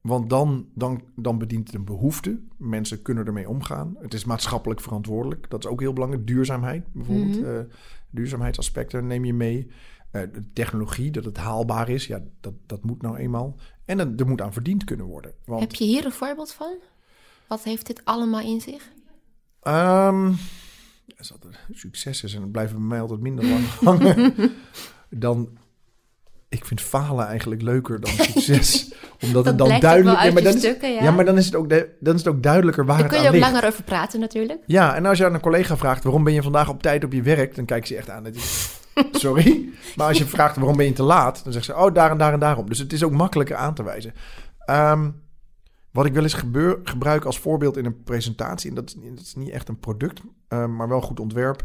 want 0.00 0.30
dan, 0.30 0.68
dan, 0.74 1.02
dan 1.16 1.38
bedient 1.38 1.66
het 1.66 1.76
een 1.76 1.84
behoefte. 1.84 2.40
Mensen 2.56 3.02
kunnen 3.02 3.26
ermee 3.26 3.48
omgaan. 3.48 3.96
Het 4.00 4.14
is 4.14 4.24
maatschappelijk 4.24 4.80
verantwoordelijk. 4.80 5.50
Dat 5.50 5.64
is 5.64 5.70
ook 5.70 5.80
heel 5.80 5.92
belangrijk. 5.92 6.26
Duurzaamheid 6.26 6.92
bijvoorbeeld. 6.92 7.42
eh, 7.42 7.74
duurzaamheidsaspecten 8.10 9.06
neem 9.06 9.24
je 9.24 9.34
mee. 9.34 9.70
Eh, 10.10 10.22
de 10.32 10.52
technologie, 10.52 11.10
dat 11.10 11.24
het 11.24 11.36
haalbaar 11.36 11.88
is. 11.88 12.06
Ja, 12.06 12.22
dat, 12.40 12.54
dat 12.66 12.84
moet 12.84 13.02
nou 13.02 13.16
eenmaal. 13.16 13.56
En 13.84 13.98
er, 13.98 14.12
er 14.16 14.26
moet 14.26 14.40
aan 14.40 14.52
verdiend 14.52 14.84
kunnen 14.84 15.06
worden. 15.06 15.32
Want, 15.44 15.60
Heb 15.60 15.74
je 15.74 15.84
hier 15.84 16.04
een 16.04 16.12
voorbeeld 16.12 16.52
van? 16.52 16.74
Wat 17.48 17.62
heeft 17.62 17.86
dit 17.86 18.04
allemaal 18.04 18.40
in 18.40 18.60
zich? 18.60 18.92
Een 19.60 20.36
succes 21.72 22.22
is 22.24 22.34
en 22.34 22.42
het 22.42 22.52
blijven 22.52 22.76
bij 22.76 22.86
mij 22.86 23.00
altijd 23.00 23.20
minder 23.20 23.44
lang 23.44 23.64
hangen, 23.88 24.34
dan. 25.10 25.48
Ik 26.50 26.64
vind 26.64 26.80
falen 26.80 27.26
eigenlijk 27.26 27.62
leuker 27.62 28.00
dan 28.00 28.10
succes. 28.34 28.92
omdat 29.22 29.44
Dat 29.44 29.46
het 29.46 29.58
dan 29.58 29.80
duidelijk 29.80 30.34
dan 30.44 30.52
is- 30.54 30.58
stukken, 30.58 30.92
ja. 30.92 31.02
ja, 31.02 31.10
maar 31.10 31.24
dan 31.24 31.36
is 31.36 31.44
het 31.44 31.54
ook, 31.54 31.68
de- 31.68 31.88
dan 32.00 32.14
is 32.14 32.24
het 32.24 32.34
ook 32.34 32.42
duidelijker 32.42 32.86
waar 32.86 32.98
Daar 32.98 33.04
het 33.06 33.14
kun 33.14 33.22
je 33.22 33.28
aan 33.28 33.34
ook 33.34 33.40
ligt. 33.40 33.52
langer 33.52 33.68
over 33.68 33.84
praten 33.84 34.20
natuurlijk. 34.20 34.62
Ja, 34.66 34.94
en 34.94 35.06
als 35.06 35.18
je 35.18 35.24
aan 35.24 35.34
een 35.34 35.40
collega 35.40 35.76
vraagt 35.76 36.02
waarom 36.04 36.24
ben 36.24 36.32
je 36.32 36.42
vandaag 36.42 36.68
op 36.68 36.82
tijd 36.82 37.04
op 37.04 37.12
je 37.12 37.22
werk, 37.22 37.54
dan 37.54 37.64
kijkt 37.64 37.86
ze 37.88 37.96
echt 37.96 38.10
aan. 38.10 38.24
dat 38.24 38.34
is- 38.34 38.78
Sorry. 39.12 39.68
Maar 39.96 40.06
als 40.06 40.18
je 40.18 40.26
vraagt 40.26 40.56
waarom 40.56 40.76
ben 40.76 40.86
je 40.86 40.92
te 40.92 41.02
laat, 41.02 41.40
dan 41.44 41.52
zegt 41.52 41.64
ze 41.64 41.76
oh 41.76 41.94
daar 41.94 42.10
en 42.10 42.18
daar 42.18 42.32
en 42.32 42.40
daarom. 42.40 42.68
Dus 42.68 42.78
het 42.78 42.92
is 42.92 43.02
ook 43.04 43.12
makkelijker 43.12 43.56
aan 43.56 43.74
te 43.74 43.82
wijzen. 43.82 44.14
Ehm, 44.64 45.10
wat 45.90 46.06
ik 46.06 46.12
wel 46.12 46.22
eens 46.22 46.34
gebeur, 46.34 46.78
gebruik 46.84 47.24
als 47.24 47.38
voorbeeld 47.38 47.76
in 47.76 47.84
een 47.84 48.02
presentatie, 48.02 48.68
en 48.68 48.74
dat 48.74 48.84
is, 48.88 48.94
dat 49.14 49.20
is 49.24 49.34
niet 49.34 49.48
echt 49.50 49.68
een 49.68 49.78
product, 49.78 50.20
ehm, 50.48 50.76
maar 50.76 50.88
wel 50.88 51.00
goed 51.00 51.20
ontwerp. 51.20 51.64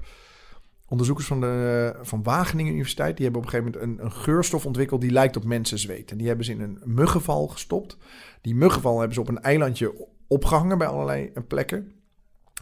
Onderzoekers 0.87 1.27
van, 1.27 1.41
de, 1.41 1.95
van 2.01 2.23
Wageningen 2.23 2.71
Universiteit, 2.71 3.15
die 3.15 3.25
hebben 3.25 3.43
op 3.43 3.47
een 3.47 3.53
gegeven 3.53 3.79
moment 3.79 3.99
een, 3.99 4.05
een 4.05 4.11
geurstof 4.11 4.65
ontwikkeld 4.65 5.01
die 5.01 5.11
lijkt 5.11 5.35
op 5.35 5.43
mensenzweet. 5.43 6.11
En 6.11 6.17
die 6.17 6.27
hebben 6.27 6.45
ze 6.45 6.51
in 6.51 6.61
een 6.61 6.79
muggenval 6.83 7.47
gestopt. 7.47 7.97
Die 8.41 8.55
muggenval 8.55 8.97
hebben 8.97 9.13
ze 9.15 9.21
op 9.21 9.27
een 9.27 9.41
eilandje 9.41 10.07
opgehangen 10.27 10.77
bij 10.77 10.87
allerlei 10.87 11.31
eh, 11.33 11.43
plekken. 11.47 11.91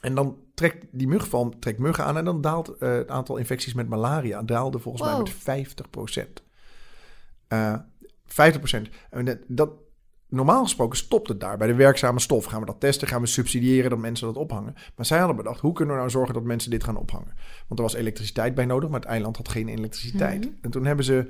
En 0.01 0.15
dan 0.15 0.37
trekt 0.53 0.85
die 0.91 1.07
muggenval 1.07 1.53
trekt 1.59 1.79
muggen 1.79 2.05
aan 2.05 2.17
en 2.17 2.25
dan 2.25 2.41
daalt 2.41 2.77
eh, 2.77 2.91
het 2.91 3.09
aantal 3.09 3.37
infecties 3.37 3.73
met 3.73 3.89
malaria 3.89 4.41
daalde 4.41 4.79
volgens 4.79 5.03
mij 5.03 5.17
met 5.17 5.75
50% 6.21 6.27
Eh 7.47 7.75
50% 8.33 8.35
En 9.09 9.25
dat, 9.25 9.37
dat, 9.47 9.69
normaal 10.35 10.63
gesproken 10.63 10.97
stopt 10.97 11.27
het 11.27 11.39
daar. 11.39 11.57
Bij 11.57 11.67
de 11.67 11.73
werkzame 11.75 12.19
stof 12.19 12.45
gaan 12.45 12.59
we 12.59 12.65
dat 12.65 12.79
testen, 12.79 13.07
gaan 13.07 13.21
we 13.21 13.27
subsidiëren 13.27 13.89
dat 13.89 13.99
mensen 13.99 14.27
dat 14.27 14.35
ophangen. 14.37 14.73
Maar 14.95 15.05
zij 15.05 15.17
hadden 15.17 15.35
bedacht, 15.35 15.59
hoe 15.59 15.73
kunnen 15.73 15.93
we 15.93 15.99
nou 15.99 16.11
zorgen 16.11 16.33
dat 16.33 16.43
mensen 16.43 16.71
dit 16.71 16.83
gaan 16.83 16.97
ophangen? 16.97 17.33
Want 17.67 17.79
er 17.79 17.85
was 17.85 17.93
elektriciteit 17.93 18.55
bij 18.55 18.65
nodig, 18.65 18.89
maar 18.89 18.99
het 18.99 19.09
eiland 19.09 19.37
had 19.37 19.49
geen 19.49 19.67
elektriciteit. 19.67 20.39
Mhm. 20.45 20.53
En 20.61 20.71
toen 20.71 20.85
hebben 20.85 21.05
ze 21.05 21.29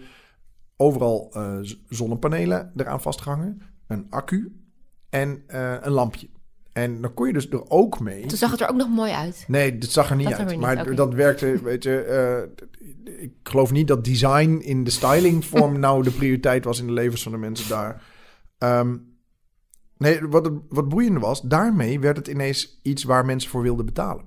overal 0.78 1.34
z- 1.62 1.76
zonnepanelen 1.90 2.72
eraan 2.76 3.02
vastgehangen, 3.02 3.62
een 3.88 4.06
accu 4.10 4.56
en 5.10 5.44
eh, 5.48 5.74
een 5.82 5.92
lampje. 5.92 6.30
En 6.74 7.02
dan 7.02 7.14
kon 7.14 7.28
je 7.28 7.34
dus 7.34 7.50
er 7.50 7.70
ook 7.70 8.00
mee. 8.00 8.26
Toen 8.26 8.38
zag 8.38 8.52
het 8.52 8.62
er 8.62 8.70
ook 8.70 8.76
nog 8.76 8.90
mooi 8.90 9.12
uit. 9.12 9.46
Nee, 9.48 9.78
dat 9.78 9.90
zag 9.90 10.10
er 10.10 10.16
niet 10.16 10.30
Dat 10.30 10.40
uit. 10.40 10.50
niet, 10.50 10.60
Maar 10.60 10.96
dat 10.96 11.14
werkte, 11.14 11.62
weet 11.64 11.84
je. 11.84 12.00
eh, 12.00 12.64
ik 13.24 13.32
geloof 13.44 13.72
niet 13.72 13.88
dat 13.88 14.06
design 14.06 14.60
in 14.62 14.84
de 14.84 14.90
stylingvorm 14.92 15.80
nou 15.86 16.04
de 16.04 16.12
prioriteit 16.12 16.66
was 16.66 16.80
in 16.80 16.88
de 16.88 16.94
levens 16.94 17.24
van 17.24 17.32
de 17.32 17.38
mensen 17.38 17.70
daar. 17.70 18.02
Ehm, 18.64 18.98
nee, 19.98 20.28
wat, 20.28 20.52
wat 20.70 20.90
boeiende 20.90 21.20
was, 21.20 21.42
daarmee 21.42 22.00
werd 22.00 22.18
het 22.18 22.28
ineens 22.28 22.80
iets 22.82 23.04
waar 23.04 23.26
mensen 23.26 23.50
voor 23.50 23.62
wilden 23.62 23.86
betalen. 23.86 24.26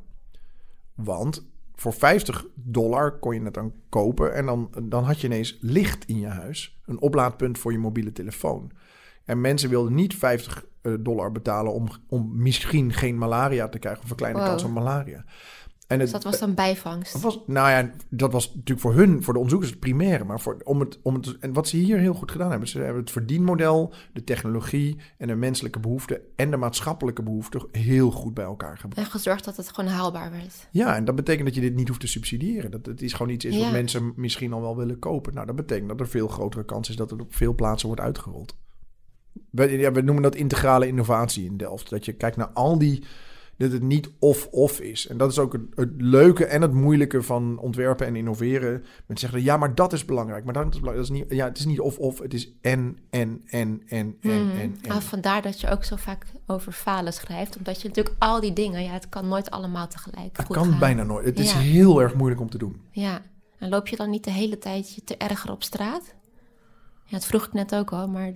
Want 0.95 1.47
voor 1.75 1.93
50 1.93 2.47
dollar 2.55 3.19
kon 3.19 3.35
je 3.35 3.43
het 3.43 3.55
dan 3.55 3.73
kopen 3.89 4.35
en 4.35 4.47
dan, 4.47 4.71
dan 4.83 5.05
had 5.05 5.21
je 5.21 5.27
ineens 5.27 5.59
licht 5.61 6.05
in 6.05 6.19
je 6.19 6.27
huis. 6.27 6.81
Een 6.85 7.01
oplaadpunt 7.01 7.59
voor 7.59 7.73
je 7.73 7.79
mobiele 7.79 8.13
telefoon. 8.13 8.71
En 9.25 9.41
mensen 9.41 9.71
wilden 9.71 9.95
niet 9.95 10.15
50 10.15 10.65
dollar 11.01 11.33
betalen 11.33 11.73
om, 11.73 11.89
om 12.09 12.43
misschien 12.43 12.93
geen 12.93 13.19
malaria 13.19 13.69
te 13.69 13.79
krijgen 13.79 14.05
of 14.05 14.11
een 14.11 14.17
kleine 14.17 14.39
Wow. 14.39 14.49
kans 14.49 14.65
op 14.65 14.71
malaria. 14.71 15.25
En 15.87 15.99
Dus 15.99 16.11
dat 16.11 16.25
was 16.25 16.39
dan 16.39 16.55
bijvangst. 16.55 17.21
was, 17.21 17.41
nou 17.47 17.71
ja, 17.71 17.91
dat 18.09 18.33
was 18.33 18.47
natuurlijk 18.55 18.81
voor 18.81 18.95
hun, 18.95 19.23
voor 19.23 19.33
de 19.33 19.39
onderzoekers, 19.39 19.71
het 19.71 19.81
primaire. 19.81 20.25
Maar 20.25 20.41
voor, 20.41 20.57
om 20.65 20.81
het, 20.81 20.99
om 21.03 21.15
het, 21.15 21.39
en 21.39 21.53
wat 21.53 21.69
ze 21.69 21.77
hier 21.77 21.99
heel 21.99 22.15
goed 22.15 22.31
gedaan 22.31 22.51
hebben, 22.51 22.69
ze 22.69 22.79
hebben 22.79 23.03
het 23.03 23.11
verdienmodel, 23.11 23.93
de 24.13 24.25
technologie 24.25 24.97
en 25.19 25.27
de 25.29 25.35
menselijke 25.35 25.81
behoeften 25.81 26.21
en 26.37 26.51
de 26.51 26.57
maatschappelijke 26.57 27.23
behoeften 27.23 27.63
heel 27.73 28.11
goed 28.11 28.35
bij 28.35 28.45
elkaar 28.45 28.79
gebracht. 28.79 29.07
En 29.07 29.13
gezorgd 29.13 29.45
dat 29.45 29.57
het 29.57 29.73
gewoon 29.73 29.91
haalbaar 29.91 30.31
werd. 30.31 30.69
Ja, 30.71 30.97
en 30.97 31.05
dat 31.05 31.15
betekent 31.15 31.47
dat 31.47 31.55
je 31.55 31.61
dit 31.61 31.75
niet 31.75 31.89
hoeft 31.89 32.01
te 32.01 32.07
subsidiëren. 32.09 32.71
Dat 32.71 32.87
het 32.87 33.03
is 33.03 33.13
gewoon 33.13 33.33
iets 33.33 33.45
is 33.45 33.55
Ja. 33.55 33.63
wat 33.63 33.73
mensen 33.73 34.13
misschien 34.17 34.53
al 34.53 34.61
wel 34.61 34.77
willen 34.77 34.99
kopen. 34.99 35.35
Nou, 35.35 35.47
dat 35.47 35.57
betekent 35.57 35.89
dat 35.89 36.01
er 36.01 36.09
veel 36.09 36.29
grotere 36.29 36.65
kans 36.65 36.89
is 36.89 36.97
dat 36.97 37.11
het 37.11 37.21
op 37.21 37.35
veel 37.35 37.55
plaatsen 37.55 37.87
wordt 37.89 38.03
uitgerold. 38.03 38.57
We, 39.51 39.71
ja, 39.79 39.93
we 39.93 40.01
noemen 40.01 40.23
dat 40.23 40.35
integrale 40.35 40.87
innovatie 40.87 41.45
in 41.45 41.57
Delft. 41.57 41.91
Dat 41.91 42.05
je 42.05 42.13
kijkt 42.13 42.37
naar 42.37 42.49
al 42.49 42.79
die. 42.79 43.05
Dat 43.59 43.73
het 43.73 43.83
niet 43.83 44.11
of-of 44.19 44.81
is. 44.81 45.07
En 45.07 45.17
dat 45.17 45.31
is 45.31 45.39
ook 45.39 45.53
het, 45.53 45.63
het 45.75 45.91
leuke 45.97 46.45
en 46.47 46.63
het 46.63 46.73
moeilijke 46.73 47.23
van 47.23 47.59
ontwerpen 47.59 48.07
en 48.07 48.17
innoveren. 48.17 48.71
Mensen 49.07 49.29
zeggen, 49.29 49.43
ja, 49.43 49.57
maar 49.57 49.75
dat 49.75 49.93
is 49.93 50.05
belangrijk. 50.05 50.45
Maar 50.45 50.55
dat 50.55 50.75
is 50.75 50.81
belangrijk. 50.81 51.09
Dat 51.09 51.17
is 51.17 51.23
niet, 51.23 51.39
ja, 51.39 51.45
het 51.47 51.59
is 51.59 51.65
niet 51.65 51.81
of-of. 51.81 52.19
Het 52.19 52.35
is 52.35 52.53
en, 52.61 52.99
en, 53.11 53.43
en, 53.47 53.83
en, 53.87 54.17
en, 54.21 54.47
Mhm. 54.47 54.57
en, 54.59 54.77
en. 54.83 54.91
Ah, 54.91 55.01
vandaar 55.01 55.43
dat 55.43 55.61
je 55.61 55.71
ook 55.71 55.85
zo 55.85 55.97
vaak 55.97 56.27
over 56.47 56.73
falen 56.73 57.13
schrijft. 57.13 57.57
Omdat 57.57 57.83
je 57.83 57.89
natuurlijk 57.89 58.17
al 58.19 58.41
die 58.41 58.53
dingen, 58.53 58.83
ja, 58.83 58.93
het 58.93 59.09
kan 59.09 59.29
nooit 59.29 59.51
allemaal 59.51 59.89
tegelijk 59.89 60.37
Het 60.37 60.47
kan 60.47 60.65
gaan. 60.65 60.79
bijna 60.79 61.03
nooit. 61.03 61.25
Het 61.25 61.39
is 61.39 61.53
heel 61.53 62.03
erg 62.03 62.15
moeilijk 62.15 62.41
om 62.41 62.51
te 62.51 62.59
doen. 62.59 62.81
Ja, 62.91 63.23
en 63.59 63.69
loop 63.69 63.89
je 63.89 63.97
dan 63.97 64.11
niet 64.11 64.25
de 64.25 64.31
hele 64.31 64.59
tijd 64.59 64.95
je 64.95 65.05
te 65.05 65.17
erger 65.17 65.51
op 65.51 65.63
straat? 65.63 66.15
Ja, 67.09 67.17
dat 67.19 67.27
vroeg 67.27 67.47
ik 67.47 67.53
net 67.53 67.75
ook 67.75 67.93
al, 67.93 68.09
maar 68.09 68.33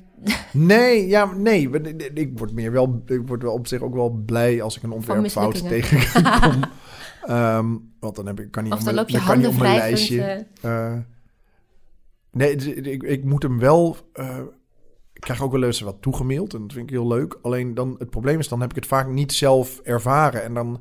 Nee, 0.53 1.07
ja, 1.09 1.25
nee. 1.35 1.71
Ik 2.15 2.39
word 2.39 2.53
meer 2.53 2.73
wel, 2.73 3.03
ik 3.07 3.23
word 3.27 3.43
wel 3.43 3.53
op 3.53 3.67
zich 3.67 3.81
ook 3.81 3.95
wel 3.95 4.11
blij 4.11 4.63
als 4.63 4.77
ik 4.77 4.83
een 4.83 4.91
ontwerpfout 4.93 5.69
tegenkom. 5.69 6.61
Ehm, 7.27 7.77
want 8.01 8.17
dan 8.17 8.27
heb 8.27 8.41
ik, 8.41 8.51
kan 8.51 8.63
niet 8.65 8.73
of 8.73 8.79
op 8.79 8.85
dan 8.85 8.95
mijn, 8.95 9.25
kan 9.25 9.39
niet 9.39 9.47
op 9.47 9.57
mijn 9.59 9.77
lijstje. 9.77 10.23
eh, 10.23 10.87
Eh, 10.93 10.99
nee, 12.31 12.55
is- 12.57 12.67
ik, 12.67 13.03
ik 13.03 13.25
moet 13.25 13.43
hem 13.43 13.59
wel. 13.59 13.97
eh, 14.13 14.39
ik 15.13 15.21
krijg 15.21 15.43
ook 15.43 15.53
wel 15.53 15.63
eens 15.63 15.81
wat 15.81 15.97
toegemaild 16.03 16.55
en 16.55 16.61
dat 16.61 16.73
vind 16.73 16.85
ik 16.85 16.91
heel 16.91 17.07
leuk. 17.07 17.39
Alleen 17.43 17.75
dan, 17.75 17.95
het 17.99 18.11
probleem 18.11 18.39
is, 18.39 18.49
dan 18.49 18.61
heb 18.61 18.71
ik 18.71 18.77
het 18.77 18.87
vaak 18.87 19.09
niet 19.09 19.33
zelf 19.33 19.81
ervaren. 19.83 20.43
En 20.43 20.55
dan, 20.55 20.81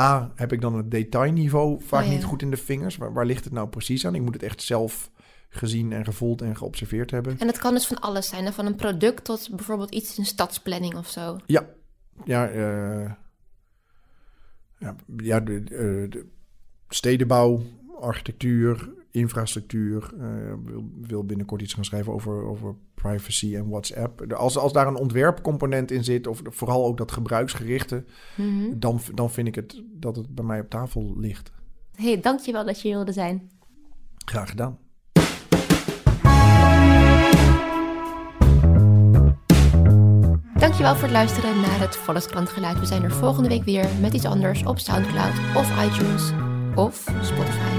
A, 0.00 0.32
heb 0.34 0.52
ik 0.52 0.60
dan 0.60 0.74
het 0.76 0.90
detailniveau 0.90 1.80
vaak 1.82 2.02
Oh 2.02 2.06
ja. 2.08 2.12
niet 2.14 2.24
goed 2.24 2.42
in 2.42 2.50
de 2.50 2.56
vingers. 2.56 2.96
Waar, 2.96 3.12
waar 3.12 3.26
ligt 3.26 3.44
het 3.44 3.52
nou 3.52 3.68
precies 3.68 4.06
aan? 4.06 4.14
Ik 4.14 4.22
moet 4.22 4.34
het 4.34 4.42
echt 4.42 4.62
zelf 4.62 5.10
gezien 5.56 5.92
en 5.92 6.04
gevoeld 6.04 6.42
en 6.42 6.56
geobserveerd 6.56 7.10
hebben. 7.10 7.38
en 7.38 7.46
het 7.46 7.58
kan 7.58 7.74
dus 7.74 7.86
van 7.86 8.00
alles 8.00 8.28
zijn. 8.28 8.44
hè, 8.44 8.52
Van 8.52 8.66
een 8.66 8.74
product 8.76 9.24
tot 9.24 9.48
bijvoorbeeld 9.56 9.94
iets 9.94 10.18
in 10.18 10.24
stadsplanning 10.24 10.94
of 10.96 11.08
zo. 11.08 11.38
Ja, 11.46 11.66
ja, 12.24 12.48
eh, 12.48 13.10
ja, 14.78 14.96
ja 15.16 15.40
de, 15.40 15.62
de 15.64 16.26
stedenbouw, 16.88 17.62
architectuur, 18.00 18.92
infrastructuur. 19.10 20.14
eh, 20.20 20.52
wil, 20.64 20.90
wil 21.00 21.24
binnenkort 21.24 21.62
iets 21.62 21.74
gaan 21.74 21.84
schrijven 21.84 22.12
over, 22.12 22.42
over 22.44 22.74
privacy 22.94 23.56
en 23.56 23.68
WhatsApp. 23.68 24.32
Als, 24.32 24.56
als 24.56 24.72
daar 24.72 24.86
een 24.86 24.96
ontwerpcomponent 24.96 25.90
in 25.90 26.04
zit, 26.04 26.26
of 26.26 26.40
vooral 26.44 26.84
ook 26.86 26.96
dat 26.96 27.12
gebruiksgerichte, 27.12 28.04
Mhm. 28.36 28.78
dan, 28.78 29.00
dan 29.14 29.30
vind 29.30 29.48
ik 29.48 29.54
het 29.54 29.82
dat 29.92 30.16
het 30.16 30.34
bij 30.34 30.44
mij 30.44 30.60
op 30.60 30.70
tafel 30.70 31.12
ligt. 31.18 31.52
hey, 31.94 32.20
dankjewel 32.20 32.64
dat 32.64 32.80
je 32.80 32.88
hier 32.88 32.96
wilde 32.96 33.12
zijn. 33.12 33.50
Graag 34.24 34.48
gedaan. 34.50 34.78
Dankjewel 40.64 40.94
voor 40.94 41.02
het 41.02 41.12
luisteren 41.12 41.60
naar 41.60 41.80
het 41.80 41.96
Volkskrant 41.96 42.48
Geluid. 42.48 42.80
We 42.80 42.86
zijn 42.86 43.02
er 43.02 43.12
volgende 43.12 43.48
week 43.48 43.64
weer 43.64 43.86
met 44.00 44.14
iets 44.14 44.24
anders 44.24 44.64
op 44.64 44.78
Soundcloud 44.78 45.34
of 45.56 45.84
iTunes 45.84 46.30
of 46.74 47.04
Spotify. 47.22 47.73